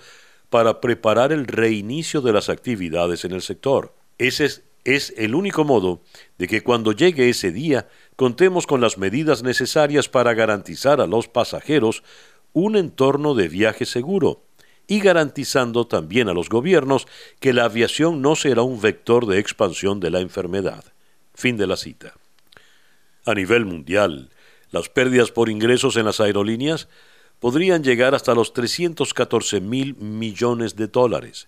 para 0.49 0.81
preparar 0.81 1.31
el 1.31 1.47
reinicio 1.47 2.21
de 2.21 2.33
las 2.33 2.49
actividades 2.49 3.25
en 3.25 3.31
el 3.31 3.41
sector. 3.41 3.93
Ese 4.17 4.63
es, 4.83 5.13
el 5.17 5.35
único 5.35 5.63
modo 5.63 6.01
de 6.37 6.47
que 6.47 6.61
cuando 6.61 6.91
llegue 6.91 7.29
ese 7.29 7.51
día 7.51 7.87
contemos 8.15 8.67
con 8.67 8.81
las 8.81 8.97
medidas 8.97 9.43
necesarias 9.43 10.07
para 10.09 10.33
garantizar 10.33 11.01
a 11.01 11.07
los 11.07 11.27
pasajeros 11.27 12.03
un 12.53 12.77
entorno 12.77 13.33
de 13.33 13.49
viaje 13.49 13.85
seguro 13.85 14.43
y 14.87 14.99
garantizando 14.99 15.87
también 15.87 16.29
a 16.29 16.33
los 16.33 16.49
gobiernos 16.49 17.07
que 17.39 17.51
la 17.51 17.65
aviación 17.65 18.21
no 18.21 18.35
será 18.35 18.61
un 18.61 18.79
vector 18.79 19.25
de 19.25 19.39
expansión 19.39 19.99
de 19.99 20.11
la 20.11 20.19
enfermedad. 20.19 20.85
Fin 21.33 21.57
de 21.57 21.67
la 21.67 21.75
cita. 21.75 22.13
A 23.25 23.33
nivel 23.33 23.65
mundial, 23.65 24.29
las 24.71 24.89
pérdidas 24.89 25.31
por 25.31 25.49
ingresos 25.49 25.97
en 25.97 26.05
las 26.05 26.19
aerolíneas 26.19 26.87
podrían 27.39 27.83
llegar 27.83 28.15
hasta 28.15 28.33
los 28.33 28.53
314 28.53 29.61
mil 29.61 29.95
millones 29.95 30.75
de 30.75 30.87
dólares. 30.87 31.47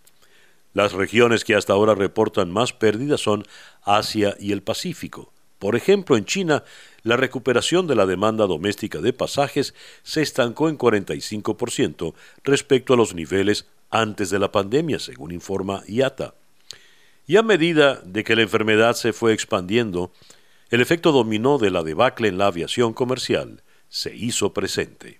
Las 0.73 0.93
regiones 0.93 1.43
que 1.43 1.55
hasta 1.55 1.73
ahora 1.73 1.95
reportan 1.95 2.51
más 2.51 2.73
pérdidas 2.73 3.21
son 3.21 3.45
Asia 3.83 4.35
y 4.39 4.51
el 4.51 4.61
Pacífico. 4.61 5.31
Por 5.59 5.75
ejemplo, 5.75 6.17
en 6.17 6.25
China, 6.25 6.63
la 7.01 7.17
recuperación 7.17 7.87
de 7.87 7.95
la 7.95 8.05
demanda 8.05 8.45
doméstica 8.45 8.99
de 8.99 9.13
pasajes 9.13 9.73
se 10.03 10.21
estancó 10.21 10.69
en 10.69 10.77
45% 10.77 12.13
respecto 12.43 12.93
a 12.93 12.97
los 12.97 13.15
niveles 13.15 13.65
antes 13.89 14.29
de 14.29 14.39
la 14.39 14.51
pandemia, 14.51 14.99
según 14.99 15.31
informa 15.31 15.81
IATA. 15.87 16.35
Y 17.25 17.37
a 17.37 17.43
medida 17.43 18.01
de 18.05 18.23
que 18.23 18.35
la 18.35 18.43
enfermedad 18.43 18.93
se 18.93 19.13
fue 19.13 19.33
expandiendo, 19.33 20.11
el 20.69 20.81
efecto 20.81 21.11
dominó 21.11 21.57
de 21.57 21.71
la 21.71 21.83
debacle 21.83 22.27
en 22.27 22.37
la 22.37 22.47
aviación 22.47 22.93
comercial 22.93 23.63
se 23.89 24.15
hizo 24.15 24.53
presente. 24.53 25.19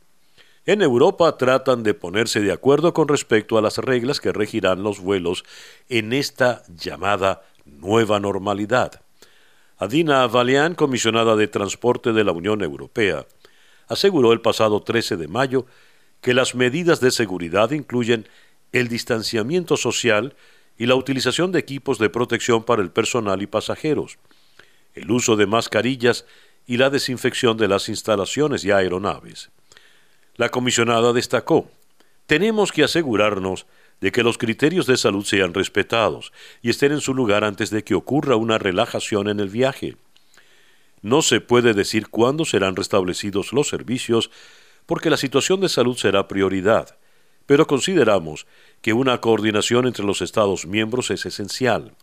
En 0.65 0.81
Europa 0.81 1.37
tratan 1.37 1.83
de 1.83 1.93
ponerse 1.93 2.41
de 2.41 2.51
acuerdo 2.51 2.93
con 2.93 3.07
respecto 3.07 3.57
a 3.57 3.61
las 3.61 3.77
reglas 3.77 4.19
que 4.19 4.33
regirán 4.33 4.83
los 4.83 4.99
vuelos 4.99 5.45
en 5.87 6.11
esta 6.11 6.63
llamada 6.67 7.43
nueva 7.65 8.19
normalidad. 8.19 9.01
Adina 9.77 10.27
Valian, 10.27 10.75
comisionada 10.75 11.35
de 11.35 11.47
Transporte 11.47 12.11
de 12.11 12.23
la 12.25 12.33
Unión 12.33 12.61
Europea, 12.63 13.25
aseguró 13.87 14.33
el 14.33 14.41
pasado 14.41 14.81
13 14.81 15.15
de 15.15 15.27
mayo 15.29 15.65
que 16.19 16.33
las 16.33 16.55
medidas 16.55 16.99
de 16.99 17.11
seguridad 17.11 17.71
incluyen 17.71 18.27
el 18.73 18.89
distanciamiento 18.89 19.77
social 19.77 20.35
y 20.77 20.87
la 20.87 20.95
utilización 20.95 21.51
de 21.51 21.59
equipos 21.59 21.97
de 21.99 22.09
protección 22.09 22.63
para 22.63 22.81
el 22.81 22.91
personal 22.91 23.41
y 23.41 23.47
pasajeros, 23.47 24.17
el 24.97 25.11
uso 25.11 25.35
de 25.35 25.47
mascarillas 25.47 26.25
y 26.65 26.77
la 26.77 26.89
desinfección 26.89 27.57
de 27.57 27.67
las 27.67 27.89
instalaciones 27.89 28.65
y 28.65 28.71
aeronaves. 28.71 29.49
La 30.35 30.49
comisionada 30.49 31.13
destacó, 31.13 31.69
tenemos 32.27 32.71
que 32.71 32.83
asegurarnos 32.83 33.65
de 34.01 34.11
que 34.11 34.23
los 34.23 34.37
criterios 34.37 34.85
de 34.85 34.97
salud 34.97 35.25
sean 35.25 35.53
respetados 35.53 36.31
y 36.61 36.69
estén 36.69 36.91
en 36.91 37.01
su 37.01 37.13
lugar 37.13 37.43
antes 37.43 37.69
de 37.69 37.83
que 37.83 37.95
ocurra 37.95 38.35
una 38.35 38.57
relajación 38.57 39.27
en 39.29 39.39
el 39.39 39.49
viaje. 39.49 39.95
No 41.01 41.21
se 41.21 41.41
puede 41.41 41.73
decir 41.73 42.09
cuándo 42.09 42.45
serán 42.45 42.75
restablecidos 42.75 43.53
los 43.53 43.69
servicios 43.69 44.29
porque 44.85 45.09
la 45.09 45.17
situación 45.17 45.61
de 45.61 45.69
salud 45.69 45.97
será 45.97 46.27
prioridad, 46.27 46.97
pero 47.45 47.65
consideramos 47.65 48.45
que 48.81 48.93
una 48.93 49.19
coordinación 49.21 49.87
entre 49.87 50.05
los 50.05 50.21
Estados 50.21 50.65
miembros 50.65 51.11
es 51.11 51.25
esencial. 51.25 51.95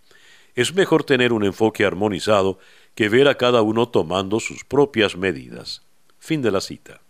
Es 0.55 0.75
mejor 0.75 1.05
tener 1.05 1.33
un 1.33 1.45
enfoque 1.45 1.85
armonizado 1.85 2.59
que 2.95 3.09
ver 3.09 3.29
a 3.29 3.37
cada 3.37 3.63
uno 3.63 3.89
tomando 3.89 4.41
sus 4.41 4.65
propias 4.65 5.17
medidas. 5.17 5.83
Fin 6.19 6.43
de 6.43 6.51
la 6.51 6.61
cita. 6.61 7.01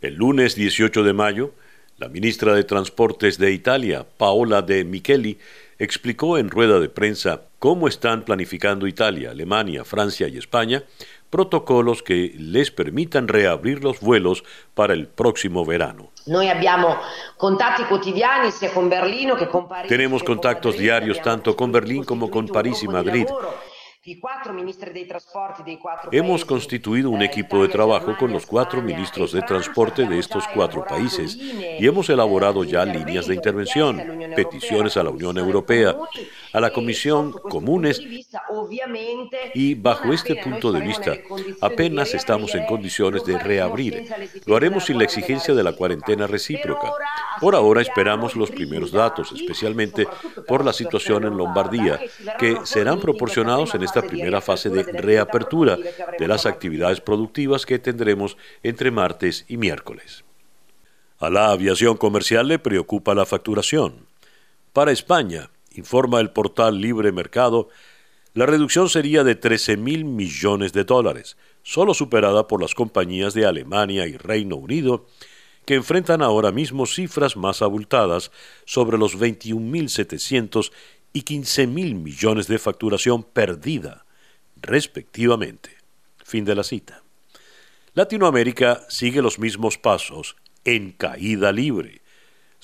El 0.00 0.14
lunes 0.14 0.54
18 0.54 1.02
de 1.02 1.12
mayo, 1.12 1.52
la 1.98 2.08
ministra 2.08 2.54
de 2.54 2.64
Transportes 2.64 3.38
de 3.38 3.52
Italia, 3.52 4.06
Paola 4.18 4.62
de 4.62 4.84
Micheli, 4.84 5.38
explicó 5.78 6.38
en 6.38 6.50
rueda 6.50 6.80
de 6.80 6.88
prensa 6.88 7.42
cómo 7.58 7.88
están 7.88 8.24
planificando 8.24 8.86
Italia, 8.86 9.30
Alemania, 9.30 9.84
Francia 9.84 10.28
y 10.28 10.36
España 10.36 10.84
protocolos 11.30 12.02
que 12.02 12.32
les 12.38 12.70
permitan 12.70 13.28
reabrir 13.28 13.82
los 13.82 14.00
vuelos 14.00 14.44
para 14.74 14.94
el 14.94 15.06
próximo 15.06 15.64
verano. 15.64 16.10
Tenemos 19.88 20.22
contactos 20.22 20.78
diarios 20.78 21.20
tanto 21.22 21.56
con 21.56 21.72
Berlín 21.72 22.04
como 22.04 22.30
con 22.30 22.46
París 22.48 22.82
y 22.82 22.88
Madrid. 22.88 23.26
Hemos 26.12 26.44
constituido 26.44 27.10
un 27.10 27.22
equipo 27.22 27.62
de 27.62 27.68
trabajo 27.68 28.16
con 28.16 28.32
los 28.32 28.46
cuatro 28.46 28.80
ministros 28.80 29.32
de 29.32 29.42
transporte 29.42 30.06
de 30.06 30.18
estos 30.20 30.44
cuatro 30.54 30.84
países 30.84 31.36
y 31.36 31.84
hemos 31.84 32.08
elaborado 32.08 32.62
ya 32.62 32.84
líneas 32.84 33.26
de 33.26 33.34
intervención, 33.34 34.00
peticiones 34.36 34.96
a 34.96 35.02
la 35.02 35.10
Unión 35.10 35.36
Europea, 35.38 35.96
a 36.56 36.60
la 36.60 36.72
Comisión 36.72 37.32
Comunes 37.32 38.00
y 39.54 39.74
bajo 39.74 40.14
este 40.14 40.36
punto 40.36 40.72
de 40.72 40.80
vista 40.80 41.12
apenas 41.60 42.14
estamos 42.14 42.54
en 42.54 42.64
condiciones 42.64 43.26
de 43.26 43.38
reabrir. 43.38 44.06
Lo 44.46 44.56
haremos 44.56 44.86
sin 44.86 44.96
la 44.96 45.04
exigencia 45.04 45.52
de 45.52 45.62
la 45.62 45.72
cuarentena 45.72 46.26
recíproca. 46.26 46.92
Por 47.42 47.54
ahora 47.54 47.82
esperamos 47.82 48.36
los 48.36 48.50
primeros 48.50 48.90
datos, 48.90 49.32
especialmente 49.32 50.08
por 50.48 50.64
la 50.64 50.72
situación 50.72 51.24
en 51.24 51.36
Lombardía, 51.36 52.00
que 52.38 52.56
serán 52.64 53.00
proporcionados 53.00 53.74
en 53.74 53.82
este 53.82 54.02
primera 54.02 54.40
fase 54.40 54.70
de 54.70 54.82
reapertura 54.82 55.76
de 56.18 56.26
las 56.26 56.46
actividades 56.46 57.02
productivas 57.02 57.66
que 57.66 57.78
tendremos 57.78 58.38
entre 58.62 58.90
martes 58.90 59.44
y 59.46 59.58
miércoles. 59.58 60.24
A 61.18 61.28
la 61.28 61.50
aviación 61.50 61.98
comercial 61.98 62.48
le 62.48 62.58
preocupa 62.58 63.14
la 63.14 63.26
facturación. 63.26 64.06
Para 64.72 64.92
España, 64.92 65.50
informa 65.76 66.20
el 66.20 66.30
portal 66.30 66.80
Libre 66.80 67.12
Mercado, 67.12 67.68
la 68.34 68.46
reducción 68.46 68.88
sería 68.88 69.24
de 69.24 69.34
13 69.34 69.76
mil 69.76 70.04
millones 70.04 70.72
de 70.72 70.84
dólares, 70.84 71.36
solo 71.62 71.94
superada 71.94 72.46
por 72.46 72.60
las 72.60 72.74
compañías 72.74 73.32
de 73.32 73.46
Alemania 73.46 74.06
y 74.06 74.16
Reino 74.16 74.56
Unido, 74.56 75.06
que 75.64 75.74
enfrentan 75.74 76.22
ahora 76.22 76.52
mismo 76.52 76.86
cifras 76.86 77.36
más 77.36 77.62
abultadas 77.62 78.30
sobre 78.64 78.98
los 78.98 79.18
21.700 79.18 80.70
y 81.12 81.22
15 81.22 81.66
mil 81.66 81.94
millones 81.94 82.46
de 82.46 82.58
facturación 82.58 83.22
perdida, 83.22 84.04
respectivamente. 84.60 85.70
Fin 86.22 86.44
de 86.44 86.54
la 86.54 86.62
cita. 86.62 87.02
Latinoamérica 87.94 88.84
sigue 88.90 89.22
los 89.22 89.38
mismos 89.38 89.78
pasos 89.78 90.36
en 90.64 90.92
caída 90.92 91.52
libre. 91.52 92.02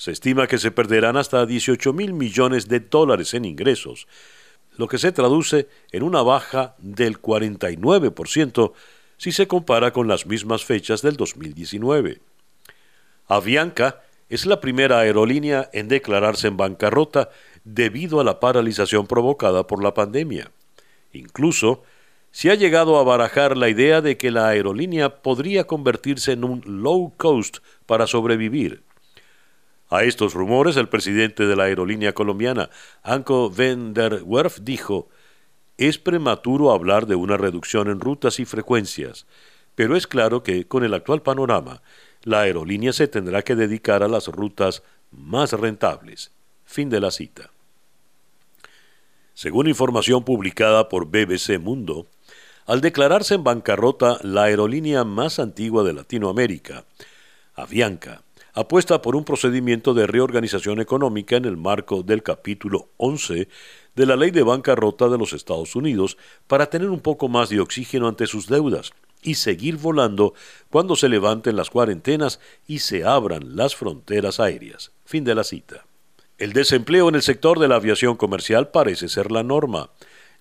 Se 0.03 0.11
estima 0.11 0.47
que 0.47 0.57
se 0.57 0.69
perderán 0.69 1.15
hasta 1.15 1.45
18 1.45 1.93
mil 1.93 2.11
millones 2.11 2.67
de 2.67 2.81
dólares 2.81 3.33
en 3.35 3.45
ingresos, 3.45 4.05
lo 4.75 4.89
que 4.89 4.97
se 4.97 5.13
traduce 5.13 5.69
en 5.93 6.03
una 6.03 6.21
baja 6.21 6.75
del 6.77 7.21
49% 7.21 8.73
si 9.15 9.31
se 9.31 9.47
compara 9.47 9.93
con 9.93 10.09
las 10.09 10.25
mismas 10.25 10.65
fechas 10.65 11.01
del 11.03 11.15
2019. 11.15 12.19
Avianca 13.29 14.01
es 14.27 14.45
la 14.45 14.59
primera 14.59 14.99
aerolínea 14.99 15.69
en 15.71 15.87
declararse 15.87 16.49
en 16.49 16.57
bancarrota 16.57 17.29
debido 17.63 18.19
a 18.19 18.25
la 18.25 18.41
paralización 18.41 19.07
provocada 19.07 19.67
por 19.67 19.81
la 19.81 19.93
pandemia. 19.93 20.51
Incluso 21.13 21.81
se 22.29 22.51
ha 22.51 22.55
llegado 22.55 22.97
a 22.97 23.05
barajar 23.05 23.55
la 23.55 23.69
idea 23.69 24.01
de 24.01 24.17
que 24.17 24.31
la 24.31 24.49
aerolínea 24.49 25.21
podría 25.21 25.63
convertirse 25.63 26.33
en 26.33 26.43
un 26.43 26.61
low 26.65 27.13
cost 27.15 27.59
para 27.85 28.05
sobrevivir. 28.05 28.83
A 29.93 30.05
estos 30.05 30.33
rumores, 30.33 30.75
el 30.75 30.89
presidente 30.89 31.45
de 31.45 31.55
la 31.55 31.65
aerolínea 31.65 32.13
colombiana, 32.13 32.71
Anko 33.03 33.51
van 33.51 33.93
der 33.93 34.23
Werf, 34.25 34.57
dijo: 34.59 35.07
Es 35.77 35.99
prematuro 35.99 36.71
hablar 36.71 37.05
de 37.05 37.13
una 37.13 37.37
reducción 37.37 37.87
en 37.87 37.99
rutas 37.99 38.39
y 38.39 38.45
frecuencias, 38.45 39.27
pero 39.75 39.95
es 39.95 40.07
claro 40.07 40.41
que, 40.41 40.67
con 40.67 40.83
el 40.83 40.95
actual 40.95 41.21
panorama, 41.21 41.83
la 42.23 42.41
aerolínea 42.41 42.91
se 42.91 43.07
tendrá 43.07 43.43
que 43.43 43.53
dedicar 43.53 44.01
a 44.01 44.07
las 44.07 44.29
rutas 44.29 44.81
más 45.11 45.53
rentables. 45.53 46.31
Fin 46.65 46.89
de 46.89 46.99
la 46.99 47.11
cita. 47.11 47.51
Según 49.35 49.67
información 49.67 50.23
publicada 50.23 50.89
por 50.89 51.05
BBC 51.05 51.59
Mundo, 51.59 52.07
al 52.65 52.81
declararse 52.81 53.35
en 53.35 53.43
bancarrota 53.43 54.17
la 54.23 54.45
aerolínea 54.45 55.03
más 55.03 55.37
antigua 55.37 55.83
de 55.83 55.93
Latinoamérica, 55.93 56.83
Avianca, 57.53 58.23
apuesta 58.53 59.01
por 59.01 59.15
un 59.15 59.25
procedimiento 59.25 59.93
de 59.93 60.07
reorganización 60.07 60.79
económica 60.79 61.35
en 61.35 61.45
el 61.45 61.57
marco 61.57 62.03
del 62.03 62.21
capítulo 62.21 62.89
11 62.97 63.47
de 63.95 64.05
la 64.05 64.15
Ley 64.15 64.31
de 64.31 64.43
Bancarrota 64.43 65.09
de 65.09 65.17
los 65.17 65.33
Estados 65.33 65.75
Unidos 65.75 66.17
para 66.47 66.67
tener 66.67 66.89
un 66.89 66.99
poco 66.99 67.27
más 67.27 67.49
de 67.49 67.59
oxígeno 67.59 68.07
ante 68.07 68.27
sus 68.27 68.47
deudas 68.47 68.91
y 69.23 69.35
seguir 69.35 69.77
volando 69.77 70.33
cuando 70.69 70.95
se 70.95 71.09
levanten 71.09 71.55
las 71.55 71.69
cuarentenas 71.69 72.39
y 72.67 72.79
se 72.79 73.03
abran 73.03 73.55
las 73.55 73.75
fronteras 73.75 74.39
aéreas. 74.39 74.91
Fin 75.05 75.23
de 75.23 75.33
la 75.33 75.43
cita. 75.43 75.85
El 76.37 76.53
desempleo 76.53 77.09
en 77.09 77.15
el 77.15 77.21
sector 77.21 77.59
de 77.59 77.67
la 77.67 77.75
aviación 77.75 78.17
comercial 78.17 78.69
parece 78.69 79.07
ser 79.07 79.31
la 79.31 79.43
norma. 79.43 79.91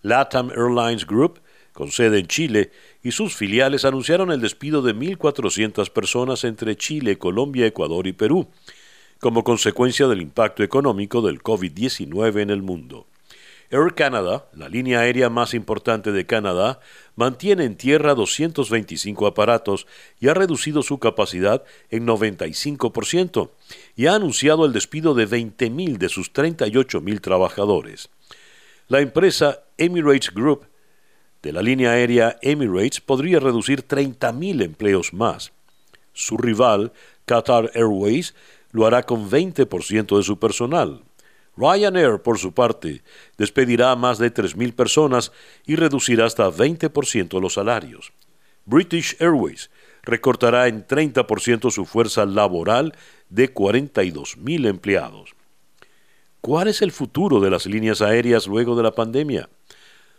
LATAM 0.02 0.50
Airlines 0.50 1.07
Group, 1.07 1.40
con 1.73 1.91
sede 1.91 2.19
en 2.19 2.26
Chile, 2.26 2.71
y 3.02 3.12
sus 3.12 3.35
filiales 3.35 3.85
anunciaron 3.85 4.31
el 4.31 4.41
despido 4.41 4.83
de 4.83 4.95
1.400 4.95 5.91
personas 5.91 6.45
entre 6.45 6.76
Chile, 6.76 7.19
Colombia, 7.19 7.67
Ecuador 7.67 8.07
y 8.07 8.12
Perú, 8.12 8.49
como 9.21 9.45
consecuencia 9.45 10.07
del 10.09 10.21
impacto 10.21 10.62
económico 10.62 11.23
del 11.23 11.43
COVID-19 11.43 12.41
en 12.41 12.50
el 12.50 12.62
mundo. 12.62 13.07
Air 13.73 13.95
Canada, 13.95 14.50
la 14.52 14.69
línea 14.69 15.00
aérea 15.00 15.31
más 15.31 15.55
importante 15.55 16.12
de 16.12 16.26
Canadá, 16.26 16.81
mantiene 17.17 17.64
en 17.64 17.76
tierra 17.76 18.14
225 18.14 19.26
aparatos 19.26 19.87
y 20.21 20.29
ha 20.29 20.35
reducido 20.35 20.83
su 20.83 20.99
capacidad 20.99 21.64
en 21.88 22.07
95% 22.07 23.50
y 23.97 24.07
ha 24.07 24.14
anunciado 24.14 24.67
el 24.67 24.75
despido 24.75 25.14
de 25.14 25.26
20.000 25.26 25.97
de 25.97 26.11
sus 26.11 26.35
38.000 26.35 27.21
trabajadores. 27.23 28.11
La 28.88 29.00
empresa 29.00 29.61
Emirates 29.79 30.35
Group 30.35 30.67
de 31.42 31.52
la 31.52 31.62
línea 31.62 31.92
aérea 31.92 32.38
Emirates 32.40 33.00
podría 33.00 33.40
reducir 33.40 33.87
30.000 33.87 34.62
empleos 34.62 35.12
más. 35.12 35.52
Su 36.12 36.37
rival, 36.37 36.92
Qatar 37.25 37.70
Airways, 37.75 38.34
lo 38.70 38.87
hará 38.87 39.02
con 39.02 39.30
20% 39.30 40.16
de 40.16 40.22
su 40.22 40.38
personal. 40.38 41.02
Ryanair, 41.56 42.22
por 42.22 42.38
su 42.38 42.52
parte, 42.52 43.02
despedirá 43.37 43.90
a 43.90 43.96
más 43.96 44.18
de 44.18 44.32
3.000 44.32 44.72
personas 44.75 45.32
y 45.66 45.76
reducirá 45.76 46.25
hasta 46.25 46.50
20% 46.50 47.40
los 47.40 47.54
salarios. 47.54 48.12
British 48.64 49.16
Airways 49.20 49.70
recortará 50.02 50.68
en 50.68 50.87
30% 50.87 51.70
su 51.70 51.84
fuerza 51.84 52.25
laboral 52.25 52.94
de 53.28 53.52
42.000 53.52 54.66
empleados. 54.66 55.34
¿Cuál 56.40 56.68
es 56.68 56.82
el 56.82 56.90
futuro 56.90 57.40
de 57.40 57.50
las 57.50 57.66
líneas 57.66 58.02
aéreas 58.02 58.46
luego 58.46 58.75
de 58.75 58.82
la 58.82 58.92
pandemia? 58.92 59.49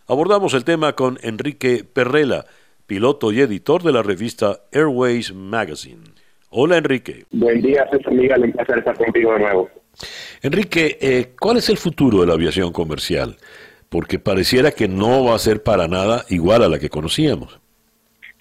Abordamos 0.06 0.54
el 0.54 0.64
tema 0.64 0.94
con 0.94 1.18
Enrique 1.22 1.84
Perrela, 1.84 2.44
piloto 2.86 3.32
y 3.32 3.40
editor 3.40 3.82
de 3.82 3.92
la 3.92 4.02
revista 4.02 4.60
Airways 4.72 5.32
Magazine. 5.32 6.02
Hola 6.50 6.76
Enrique. 6.76 7.24
Buen 7.32 7.60
día, 7.60 7.86
César 7.90 8.12
Miguel, 8.12 8.42
un 8.42 8.52
placer 8.52 8.78
estar 8.78 8.96
contigo 8.96 9.32
de 9.32 9.40
nuevo. 9.40 9.70
Enrique, 10.42 10.98
eh, 11.00 11.32
¿cuál 11.38 11.56
es 11.56 11.68
el 11.68 11.76
futuro 11.76 12.20
de 12.20 12.26
la 12.26 12.34
aviación 12.34 12.72
comercial? 12.72 13.36
Porque 13.88 14.18
pareciera 14.18 14.72
que 14.72 14.88
no 14.88 15.24
va 15.24 15.34
a 15.34 15.38
ser 15.38 15.62
para 15.62 15.88
nada 15.88 16.24
igual 16.28 16.62
a 16.62 16.68
la 16.68 16.78
que 16.78 16.88
conocíamos. 16.88 17.58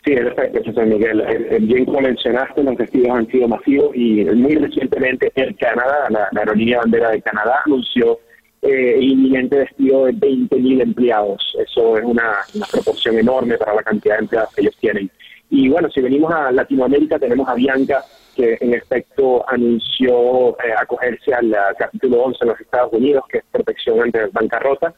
Sí, 0.05 0.11
en 0.11 0.27
efecto, 0.27 0.61
César 0.63 0.85
Miguel. 0.85 1.21
Eh, 1.21 1.47
eh, 1.51 1.57
bien 1.61 1.85
como 1.85 2.01
mencionaste, 2.01 2.61
los 2.61 2.77
despidos 2.77 3.11
han 3.11 3.27
sido 3.27 3.47
masivos 3.47 3.95
y 3.95 4.25
muy 4.25 4.55
recientemente 4.55 5.31
el 5.35 5.55
Canadá, 5.55 6.07
la, 6.09 6.27
aerolínea 6.37 6.79
bandera 6.79 7.11
de 7.11 7.21
Canadá, 7.21 7.61
anunció 7.65 8.19
eh, 8.63 8.97
inminente 9.01 9.57
despido 9.57 10.05
de 10.05 10.13
20.000 10.13 10.81
empleados. 10.81 11.55
Eso 11.59 11.97
es 11.97 12.03
una, 12.03 12.37
proporción 12.71 13.19
enorme 13.19 13.57
para 13.57 13.75
la 13.75 13.83
cantidad 13.83 14.15
de 14.15 14.21
empleados 14.23 14.53
que 14.53 14.61
ellos 14.61 14.77
tienen. 14.79 15.11
Y 15.49 15.69
bueno, 15.69 15.89
si 15.91 16.01
venimos 16.01 16.33
a 16.33 16.51
Latinoamérica, 16.51 17.19
tenemos 17.19 17.47
a 17.47 17.55
Bianca, 17.55 18.03
que 18.35 18.57
en 18.59 18.73
efecto 18.73 19.47
anunció 19.47 20.55
acogerse 20.79 21.33
al 21.33 21.55
capítulo 21.77 22.23
11 22.23 22.37
en 22.41 22.47
los 22.49 22.61
Estados 22.61 22.93
Unidos, 22.93 23.25
que 23.29 23.39
es 23.39 23.43
protección 23.51 24.01
ante 24.01 24.25
bancarrota. 24.27 24.95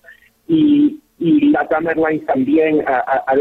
Y 0.47 1.01
y 1.17 1.49
la 1.49 1.67
Airlines 1.69 2.25
también 2.25 2.83
ha, 2.87 3.23
ha, 3.25 3.35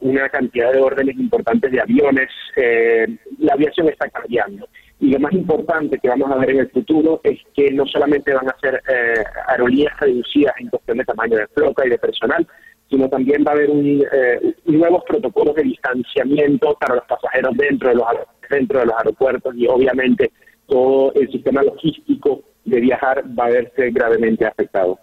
una 0.00 0.28
cantidad 0.28 0.72
de 0.72 0.80
órdenes 0.80 1.16
importantes 1.18 1.72
de 1.72 1.80
aviones. 1.80 2.28
Eh, 2.56 3.06
la 3.38 3.54
aviación 3.54 3.88
está 3.88 4.08
cambiando. 4.08 4.68
Y 5.00 5.10
lo 5.10 5.18
más 5.18 5.32
importante 5.32 5.98
que 5.98 6.08
vamos 6.08 6.30
a 6.30 6.36
ver 6.36 6.50
en 6.50 6.60
el 6.60 6.70
futuro 6.70 7.20
es 7.24 7.40
que 7.56 7.72
no 7.72 7.86
solamente 7.86 8.32
van 8.32 8.48
a 8.48 8.56
ser 8.60 8.80
eh, 8.88 9.24
aerolíneas 9.48 9.98
reducidas 9.98 10.54
en 10.58 10.68
cuestión 10.68 10.98
de 10.98 11.04
tamaño 11.04 11.38
de 11.38 11.48
flota 11.48 11.84
y 11.84 11.90
de 11.90 11.98
personal, 11.98 12.46
sino 12.88 13.08
también 13.08 13.42
va 13.44 13.50
a 13.50 13.54
haber 13.54 13.70
un, 13.70 14.04
eh, 14.12 14.54
nuevos 14.66 15.02
protocolos 15.04 15.56
de 15.56 15.64
distanciamiento 15.64 16.76
para 16.78 16.96
los 16.96 17.04
pasajeros 17.06 17.56
dentro 17.56 17.88
de 17.88 17.96
los, 17.96 18.06
dentro 18.48 18.78
de 18.78 18.86
los 18.86 18.94
aeropuertos 18.96 19.54
y 19.56 19.66
obviamente 19.66 20.30
todo 20.68 21.12
el 21.14 21.28
sistema 21.32 21.64
logístico 21.64 22.42
de 22.64 22.80
viajar 22.80 23.24
va 23.36 23.46
a 23.46 23.50
verse 23.50 23.90
gravemente 23.90 24.46
afectado. 24.46 25.00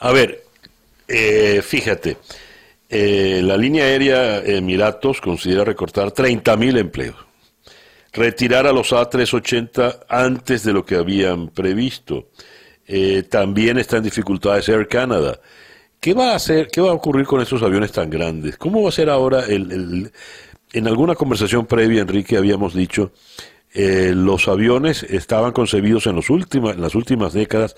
A 0.00 0.12
ver, 0.12 0.43
eh, 1.08 1.60
fíjate, 1.62 2.18
eh, 2.88 3.40
la 3.42 3.56
línea 3.56 3.84
aérea 3.84 4.38
Emiratos 4.38 5.20
considera 5.20 5.64
recortar 5.64 6.12
30.000 6.12 6.78
empleos, 6.78 7.16
retirar 8.12 8.66
a 8.66 8.72
los 8.72 8.92
A380 8.92 10.06
antes 10.08 10.62
de 10.64 10.72
lo 10.72 10.84
que 10.84 10.96
habían 10.96 11.48
previsto. 11.48 12.28
Eh, 12.86 13.24
también 13.28 13.78
está 13.78 13.96
en 13.96 14.04
dificultades 14.04 14.68
Air 14.68 14.86
Canada. 14.86 15.40
¿Qué 15.98 16.12
va 16.12 16.32
a 16.32 16.36
hacer? 16.36 16.68
¿Qué 16.68 16.80
va 16.82 16.90
a 16.90 16.94
ocurrir 16.94 17.26
con 17.26 17.40
esos 17.40 17.62
aviones 17.62 17.92
tan 17.92 18.10
grandes? 18.10 18.58
¿Cómo 18.58 18.82
va 18.82 18.90
a 18.90 18.92
ser 18.92 19.08
ahora 19.08 19.46
el, 19.46 20.12
en 20.74 20.86
alguna 20.86 21.14
conversación 21.14 21.66
previa, 21.66 22.02
Enrique, 22.02 22.36
habíamos 22.36 22.74
dicho 22.74 23.12
los 23.74 24.48
aviones 24.48 25.02
estaban 25.02 25.52
concebidos 25.52 26.06
en, 26.06 26.14
los 26.16 26.30
últimos, 26.30 26.74
en 26.74 26.80
las 26.80 26.94
últimas 26.94 27.32
décadas 27.32 27.76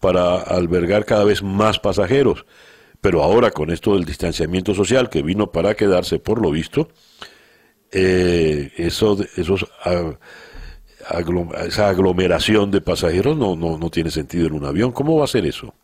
para 0.00 0.36
albergar 0.36 1.04
cada 1.04 1.24
vez 1.24 1.42
más 1.42 1.78
pasajeros. 1.78 2.44
Pero 3.00 3.22
ahora 3.22 3.50
con 3.50 3.70
esto 3.70 3.94
del 3.94 4.04
distanciamiento 4.04 4.74
social 4.74 5.08
que 5.08 5.22
vino 5.22 5.52
para 5.52 5.74
quedarse 5.74 6.18
por 6.18 6.42
lo 6.42 6.50
visto, 6.50 6.88
eh, 7.92 8.70
eso, 8.76 9.16
esos, 9.36 9.66
esa 11.66 11.88
aglomeración 11.88 12.70
de 12.70 12.80
pasajeros 12.80 13.36
no, 13.36 13.56
no, 13.56 13.78
no 13.78 13.90
tiene 13.90 14.10
sentido 14.10 14.48
en 14.48 14.54
un 14.54 14.64
avión. 14.64 14.92
¿Cómo 14.92 15.16
va 15.16 15.24
a 15.24 15.28
ser 15.28 15.46
eso? 15.46 15.74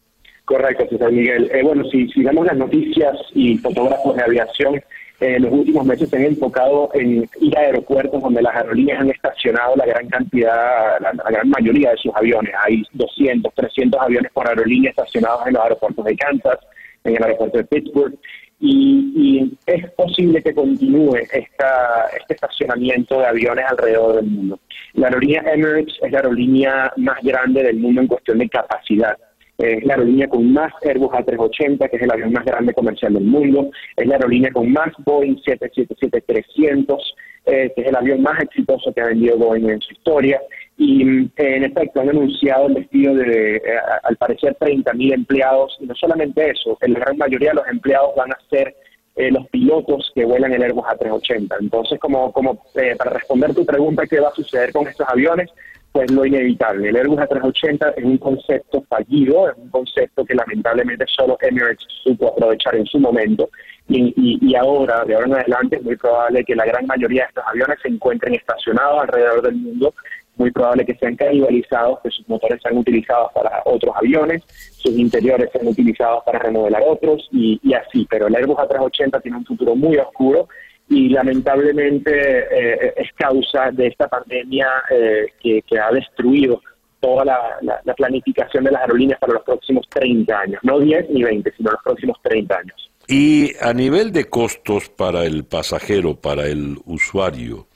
Correcto, 0.44 0.86
César 0.90 1.10
Miguel. 1.10 1.50
Eh, 1.52 1.62
bueno, 1.62 1.84
si, 1.90 2.08
si 2.08 2.22
vemos 2.22 2.46
las 2.46 2.56
noticias 2.56 3.16
y 3.32 3.56
fotógrafos 3.58 4.16
de 4.16 4.22
aviación, 4.22 4.82
en 5.20 5.42
los 5.42 5.52
últimos 5.52 5.86
meses 5.86 6.08
se 6.08 6.16
han 6.16 6.24
enfocado 6.24 6.90
en 6.94 7.28
ir 7.40 7.56
a 7.56 7.60
aeropuertos 7.60 8.20
donde 8.20 8.42
las 8.42 8.54
aerolíneas 8.56 9.00
han 9.00 9.10
estacionado 9.10 9.76
la 9.76 9.86
gran 9.86 10.08
cantidad, 10.08 11.00
la, 11.00 11.12
gran 11.12 11.48
mayoría 11.48 11.90
de 11.90 11.96
sus 11.98 12.14
aviones. 12.14 12.52
Hay 12.64 12.82
200, 12.92 13.54
300 13.54 14.00
aviones 14.00 14.32
por 14.32 14.48
aerolínea 14.48 14.90
estacionados 14.90 15.46
en 15.46 15.54
los 15.54 15.62
aeropuertos 15.62 16.04
de 16.04 16.16
Kansas, 16.16 16.58
en 17.04 17.16
el 17.16 17.22
aeropuerto 17.22 17.58
de 17.58 17.64
Pittsburgh. 17.64 18.14
Y, 18.60 19.56
es 19.66 19.90
posible 19.92 20.42
que 20.42 20.54
continúe 20.54 21.16
esta, 21.16 22.06
este 22.18 22.34
estacionamiento 22.34 23.20
de 23.20 23.26
aviones 23.26 23.64
alrededor 23.68 24.16
del 24.16 24.26
mundo. 24.26 24.58
La 24.94 25.08
aerolínea 25.08 25.42
Emirates 25.52 25.98
es 26.02 26.12
la 26.12 26.18
aerolínea 26.18 26.92
más 26.96 27.20
grande 27.22 27.62
del 27.62 27.76
mundo 27.76 28.00
en 28.00 28.06
cuestión 28.06 28.38
de 28.38 28.48
capacidad. 28.48 29.16
Es 29.58 29.84
la 29.84 29.94
aerolínea 29.94 30.28
con 30.28 30.52
más 30.52 30.72
Airbus 30.84 31.10
A380, 31.10 31.88
que 31.88 31.96
es 31.96 32.02
el 32.02 32.10
avión 32.10 32.32
más 32.32 32.44
grande 32.44 32.74
comercial 32.74 33.14
del 33.14 33.24
mundo. 33.24 33.70
Es 33.96 34.06
la 34.06 34.16
aerolínea 34.16 34.50
con 34.52 34.72
más 34.72 34.92
Boeing 35.04 35.36
777-300, 35.36 36.98
eh, 37.46 37.72
que 37.74 37.82
es 37.82 37.88
el 37.88 37.96
avión 37.96 38.22
más 38.22 38.40
exitoso 38.42 38.92
que 38.92 39.00
ha 39.00 39.06
vendido 39.06 39.38
Boeing 39.38 39.68
en 39.68 39.80
su 39.80 39.92
historia. 39.92 40.40
Y 40.76 41.02
en 41.02 41.64
efecto 41.64 42.00
han 42.00 42.10
anunciado 42.10 42.66
el 42.66 42.74
despido 42.74 43.14
de, 43.14 43.56
eh, 43.56 43.62
al 44.02 44.16
parecer, 44.16 44.56
30.000 44.58 45.14
empleados. 45.14 45.76
Y 45.80 45.86
no 45.86 45.94
solamente 45.94 46.50
eso, 46.50 46.76
en 46.80 46.94
la 46.94 47.00
gran 47.00 47.16
mayoría 47.16 47.50
de 47.50 47.56
los 47.56 47.68
empleados 47.68 48.14
van 48.16 48.32
a 48.32 48.38
ser 48.50 48.74
eh, 49.16 49.30
los 49.30 49.48
pilotos 49.48 50.10
que 50.12 50.24
vuelan 50.24 50.52
el 50.52 50.62
Airbus 50.64 50.84
A380. 50.86 51.56
Entonces, 51.60 52.00
como, 52.00 52.32
como 52.32 52.64
eh, 52.74 52.96
para 52.96 53.12
responder 53.12 53.54
tu 53.54 53.64
pregunta, 53.64 54.06
¿qué 54.08 54.18
va 54.18 54.28
a 54.28 54.34
suceder 54.34 54.72
con 54.72 54.88
estos 54.88 55.08
aviones? 55.08 55.50
Pues 55.94 56.10
lo 56.10 56.26
inevitable. 56.26 56.88
El 56.88 56.96
Airbus 56.96 57.20
A380 57.20 57.94
es 57.96 58.04
un 58.04 58.18
concepto 58.18 58.82
fallido, 58.88 59.48
es 59.48 59.56
un 59.56 59.68
concepto 59.68 60.24
que 60.24 60.34
lamentablemente 60.34 61.04
solo 61.06 61.38
Emirates 61.40 61.86
supo 62.02 62.30
aprovechar 62.30 62.74
en 62.74 62.84
su 62.84 62.98
momento. 62.98 63.48
Y, 63.86 64.56
ahora, 64.56 65.04
de 65.04 65.14
ahora 65.14 65.28
en 65.28 65.34
adelante, 65.34 65.76
es 65.76 65.84
muy 65.84 65.94
probable 65.94 66.44
que 66.44 66.56
la 66.56 66.66
gran 66.66 66.84
mayoría 66.86 67.22
de 67.22 67.28
estos 67.28 67.44
aviones 67.46 67.78
se 67.80 67.90
encuentren 67.90 68.34
estacionados 68.34 69.02
alrededor 69.02 69.42
del 69.42 69.54
mundo 69.54 69.94
muy 70.34 70.50
probable 70.50 70.84
que 70.84 70.96
sean 70.96 71.14
canibalizados, 71.14 72.00
que 72.00 72.10
sus 72.10 72.28
motores 72.28 72.60
sean 72.60 72.76
utilizados 72.76 73.30
para 73.32 73.62
otros 73.64 73.94
aviones, 73.94 74.42
sus 74.72 74.98
interiores 74.98 75.48
sean 75.52 75.68
utilizados 75.68 76.24
para 76.24 76.40
remodelar 76.40 76.82
otros 76.88 77.28
y, 77.30 77.72
así. 77.72 78.04
Pero 78.10 78.26
el 78.26 78.34
Airbus 78.34 78.56
A380 78.56 79.22
tiene 79.22 79.38
un 79.38 79.44
futuro 79.44 79.76
muy 79.76 79.96
oscuro 79.98 80.48
y 80.88 81.08
lamentablemente 81.08 82.10
eh, 82.12 82.94
es 82.96 83.12
causa 83.14 83.70
de 83.72 83.88
esta 83.88 84.08
pandemia 84.08 84.68
eh, 84.90 85.26
que, 85.40 85.62
ha 85.78 85.90
destruido 85.92 86.60
toda 87.00 87.24
la, 87.24 87.80
la, 87.84 87.94
planificación 87.94 88.64
de 88.64 88.70
las 88.70 88.82
aerolíneas 88.82 89.18
para 89.18 89.34
los 89.34 89.42
próximos 89.42 89.86
30 89.90 90.38
años, 90.38 90.60
no 90.62 90.78
10 90.80 91.10
ni 91.10 91.22
20, 91.22 91.52
sino 91.56 91.70
los 91.70 91.82
próximos 91.82 92.18
30 92.22 92.56
años. 92.56 92.90
Y 93.06 93.52
a 93.60 93.74
nivel 93.74 94.12
de 94.12 94.24
costos 94.24 94.88
para 94.88 95.24
el 95.24 95.44
pasajero, 95.44 96.14
para 96.16 96.46
el 96.46 96.78
usuario, 96.86 97.66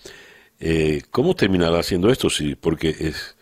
eh, 0.61 1.03
¿Cómo 1.11 1.35
terminará 1.35 1.79
haciendo 1.79 2.11
esto? 2.11 2.29
Sí, 2.31 2.57
porque 2.57 2.89
es, 2.89 3.37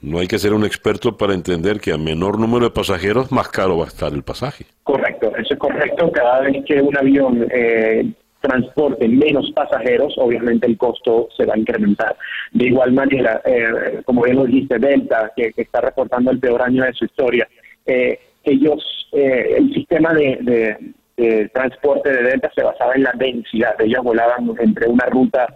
no 0.00 0.18
hay 0.18 0.26
que 0.26 0.38
ser 0.38 0.52
un 0.52 0.64
experto 0.64 1.16
para 1.16 1.32
entender 1.32 1.80
que 1.80 1.92
a 1.92 1.98
menor 1.98 2.38
número 2.38 2.66
de 2.66 2.70
pasajeros, 2.70 3.32
más 3.32 3.48
caro 3.48 3.78
va 3.78 3.84
a 3.84 3.88
estar 3.88 4.12
el 4.12 4.22
pasaje. 4.22 4.66
Correcto, 4.82 5.32
eso 5.36 5.54
es 5.54 5.58
correcto. 5.58 6.10
Cada 6.12 6.40
vez 6.40 6.64
que 6.66 6.80
un 6.82 6.96
avión 6.96 7.46
eh, 7.50 8.12
transporte 8.46 9.08
menos 9.08 9.50
pasajeros, 9.52 10.14
obviamente 10.18 10.66
el 10.66 10.76
costo 10.76 11.28
se 11.36 11.44
va 11.44 11.54
a 11.54 11.58
incrementar. 11.58 12.16
De 12.52 12.66
igual 12.66 12.92
manera, 12.92 13.40
eh, 13.44 14.02
como 14.04 14.22
bien 14.22 14.36
lo 14.36 14.44
dijiste, 14.44 14.78
Delta, 14.78 15.32
que, 15.36 15.52
está 15.56 15.80
reportando 15.80 16.30
el 16.30 16.38
peor 16.38 16.62
año 16.62 16.84
de 16.84 16.92
su 16.92 17.04
historia, 17.04 17.48
eh, 17.86 18.18
ellos, 18.44 19.08
el 19.12 19.72
sistema 19.72 20.12
de, 20.12 20.94
de 21.16 21.48
transporte 21.50 22.10
de 22.10 22.22
Delta 22.22 22.50
se 22.54 22.62
basaba 22.62 22.94
en 22.94 23.04
la 23.04 23.12
densidad. 23.14 23.80
Ellos 23.80 24.02
volaban 24.02 24.50
entre 24.58 24.88
una 24.88 25.06
ruta 25.06 25.46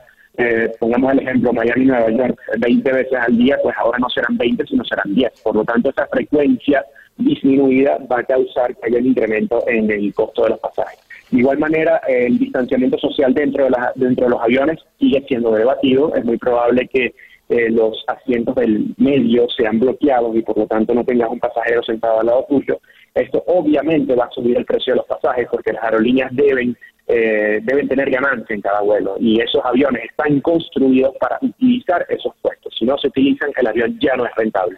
eh, 0.41 0.73
pongamos 0.79 1.13
el 1.15 1.19
ejemplo, 1.19 1.53
Miami-Nueva 1.53 2.11
York, 2.11 2.41
20 2.59 2.93
veces 2.93 3.19
al 3.19 3.37
día, 3.37 3.59
pues 3.61 3.75
ahora 3.77 3.99
no 3.99 4.09
serán 4.09 4.39
20, 4.39 4.65
sino 4.67 4.85
serán 4.85 5.13
10. 5.13 5.41
Por 5.43 5.57
lo 5.57 5.65
tanto, 5.65 5.91
esa 5.91 6.07
frecuencia 6.07 6.85
disminuida 7.17 7.99
va 8.11 8.21
a 8.21 8.23
causar 8.23 8.73
que 8.77 8.87
haya 8.87 8.99
un 8.99 9.07
incremento 9.07 9.65
en 9.67 9.91
el 9.91 10.15
costo 10.15 10.45
de 10.45 10.51
los 10.51 10.61
pasajes. 10.61 11.01
De 11.31 11.41
igual 11.41 11.59
manera, 11.59 12.01
el 12.09 12.39
distanciamiento 12.39 12.99
social 12.99 13.35
dentro 13.35 13.65
de, 13.65 13.71
dentro 13.97 14.25
de 14.25 14.31
los 14.31 14.41
aviones 14.41 14.79
sigue 14.99 15.25
siendo 15.29 15.53
debatido. 15.53 16.15
Es 16.15 16.25
muy 16.25 16.39
probable 16.39 16.89
que 16.89 17.15
eh, 17.51 17.71
los 17.71 18.05
asientos 18.07 18.55
del 18.57 18.95
medio 18.99 19.47
sean 19.57 19.79
bloqueados 19.79 20.37
y 20.37 20.43
por 20.43 20.59
lo 20.59 20.67
tanto 20.67 20.95
no 20.95 21.05
tengas 21.05 21.31
un 21.31 21.39
pasajero 21.39 21.83
sentado 21.83 22.21
al 22.21 22.27
lado 22.27 22.47
tuyo. 22.49 22.81
Esto 23.15 23.43
obviamente 23.47 24.15
va 24.15 24.27
a 24.27 24.31
subir 24.31 24.57
el 24.57 24.65
precio 24.65 24.93
de 24.93 24.99
los 24.99 25.07
pasajes 25.07 25.49
porque 25.51 25.73
las 25.73 25.83
aerolíneas 25.83 26.35
deben 26.35 26.77
eh, 27.11 27.61
deben 27.63 27.89
tener 27.89 28.11
ganancia 28.11 28.55
en 28.55 28.61
cada 28.61 28.83
vuelo 28.83 29.17
y 29.19 29.41
esos 29.41 29.65
aviones 29.65 30.05
están 30.05 30.41
construidos 30.43 31.15
para 31.19 31.39
utilizar 31.41 32.05
esos 32.11 32.35
puestos. 32.43 32.75
Si 32.79 32.85
no 32.85 32.99
se 32.99 33.09
utilizan, 33.09 33.51
el 33.57 33.67
avión 33.67 33.99
ya 33.99 34.15
no 34.15 34.27
es 34.27 34.33
rentable. 34.37 34.77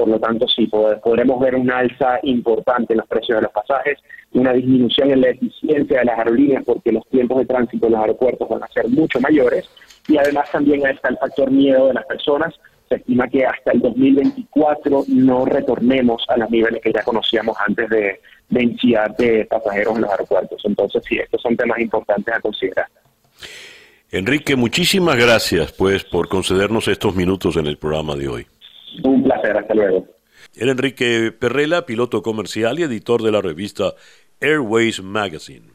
Por 0.00 0.08
lo 0.08 0.18
tanto, 0.18 0.48
sí, 0.48 0.66
podremos 0.66 1.38
ver 1.40 1.54
una 1.56 1.80
alza 1.80 2.20
importante 2.22 2.94
en 2.94 3.00
los 3.00 3.06
precios 3.06 3.36
de 3.36 3.42
los 3.42 3.52
pasajes, 3.52 3.98
una 4.32 4.54
disminución 4.54 5.10
en 5.10 5.20
la 5.20 5.28
eficiencia 5.28 5.98
de 5.98 6.04
las 6.06 6.18
aerolíneas 6.18 6.64
porque 6.64 6.90
los 6.90 7.06
tiempos 7.10 7.36
de 7.36 7.44
tránsito 7.44 7.84
en 7.84 7.92
los 7.92 8.00
aeropuertos 8.00 8.48
van 8.48 8.62
a 8.62 8.68
ser 8.68 8.88
mucho 8.88 9.20
mayores 9.20 9.68
y 10.08 10.16
además 10.16 10.50
también 10.50 10.86
está 10.86 11.10
el 11.10 11.18
factor 11.18 11.50
miedo 11.50 11.88
de 11.88 11.92
las 11.92 12.06
personas. 12.06 12.54
Se 12.88 12.94
estima 12.94 13.28
que 13.28 13.44
hasta 13.44 13.72
el 13.72 13.80
2024 13.80 15.04
no 15.08 15.44
retornemos 15.44 16.24
a 16.28 16.38
los 16.38 16.50
niveles 16.50 16.80
que 16.80 16.94
ya 16.94 17.02
conocíamos 17.02 17.54
antes 17.66 17.90
de, 17.90 18.20
densidad 18.48 19.14
de 19.18 19.44
pasajeros 19.44 19.96
en 19.96 20.00
los 20.00 20.10
aeropuertos. 20.10 20.62
Entonces, 20.64 21.02
sí, 21.06 21.18
estos 21.18 21.42
son 21.42 21.58
temas 21.58 21.78
importantes 21.78 22.34
a 22.34 22.40
considerar. 22.40 22.86
Enrique, 24.10 24.56
muchísimas 24.56 25.16
gracias 25.18 25.72
pues 25.72 26.04
por 26.04 26.30
concedernos 26.30 26.88
estos 26.88 27.14
minutos 27.14 27.56
en 27.56 27.66
el 27.66 27.76
programa 27.76 28.16
de 28.16 28.28
hoy. 28.28 28.46
Placer, 29.68 30.04
Enrique 30.54 31.32
Perrela, 31.32 31.86
piloto 31.86 32.22
comercial 32.22 32.78
y 32.78 32.84
editor 32.84 33.22
de 33.22 33.32
la 33.32 33.40
revista 33.40 33.94
Airways 34.40 35.02
Magazine. 35.02 35.72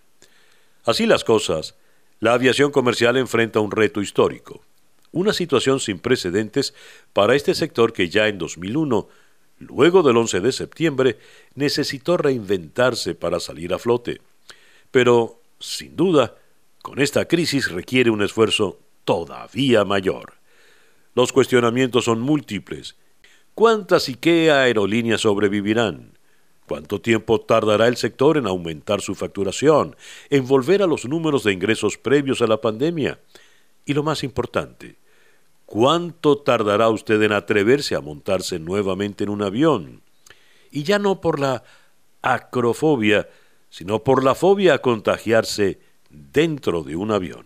Así 0.84 1.06
las 1.06 1.24
cosas, 1.24 1.76
la 2.20 2.34
aviación 2.34 2.72
comercial 2.72 3.18
enfrenta 3.18 3.60
un 3.60 3.72
reto 3.72 4.02
histórico, 4.02 4.64
una 5.12 5.34
situación 5.34 5.80
sin 5.80 6.00
precedentes 6.00 6.74
para 7.14 7.36
este 7.36 7.56
sector 7.56 7.94
que 7.94 8.10
ya 8.10 8.28
en 8.28 8.38
2001, 8.38 9.08
luego 9.60 10.04
del 10.04 10.18
11 10.18 10.42
de 10.42 10.52
septiembre, 10.52 11.18
necesitó 11.56 12.18
reinventarse 12.18 13.16
para 13.16 13.40
salir 13.40 13.74
a 13.74 13.80
flote. 13.80 14.22
Pero, 14.92 15.42
sin 15.60 15.96
duda, 15.96 16.36
con 16.82 17.00
esta 17.00 17.26
crisis 17.28 17.72
requiere 17.72 18.10
un 18.10 18.22
esfuerzo 18.22 18.80
todavía 19.06 19.86
mayor. 19.86 20.34
Los 21.16 21.32
cuestionamientos 21.32 22.06
son 22.06 22.20
múltiples. 22.20 22.96
¿Cuántas 23.56 24.10
y 24.10 24.16
qué 24.16 24.52
aerolíneas 24.52 25.22
sobrevivirán? 25.22 26.18
¿Cuánto 26.68 27.00
tiempo 27.00 27.40
tardará 27.40 27.88
el 27.88 27.96
sector 27.96 28.36
en 28.36 28.48
aumentar 28.48 29.00
su 29.00 29.16
facturación, 29.16 29.96
en 30.30 30.46
volver 30.46 30.84
a 30.84 30.88
los 30.88 31.06
números 31.06 31.46
de 31.46 31.54
ingresos 31.54 31.98
previos 31.98 32.42
a 32.42 32.48
la 32.48 32.60
pandemia? 32.60 33.22
Y 33.86 33.94
lo 33.94 34.04
más 34.04 34.26
importante, 34.26 34.98
¿cuánto 35.66 36.40
tardará 36.40 36.90
usted 36.90 37.22
en 37.22 37.32
atreverse 37.32 37.96
a 37.96 38.02
montarse 38.02 38.60
nuevamente 38.60 39.24
en 39.24 39.30
un 39.30 39.42
avión? 39.42 40.02
Y 40.70 40.84
ya 40.84 41.00
no 41.00 41.22
por 41.22 41.40
la 41.40 41.64
acrofobia, 42.22 43.30
sino 43.70 44.04
por 44.04 44.26
la 44.26 44.36
fobia 44.36 44.74
a 44.74 44.80
contagiarse 44.80 45.80
dentro 46.10 46.84
de 46.84 46.98
un 46.98 47.12
avión. 47.12 47.46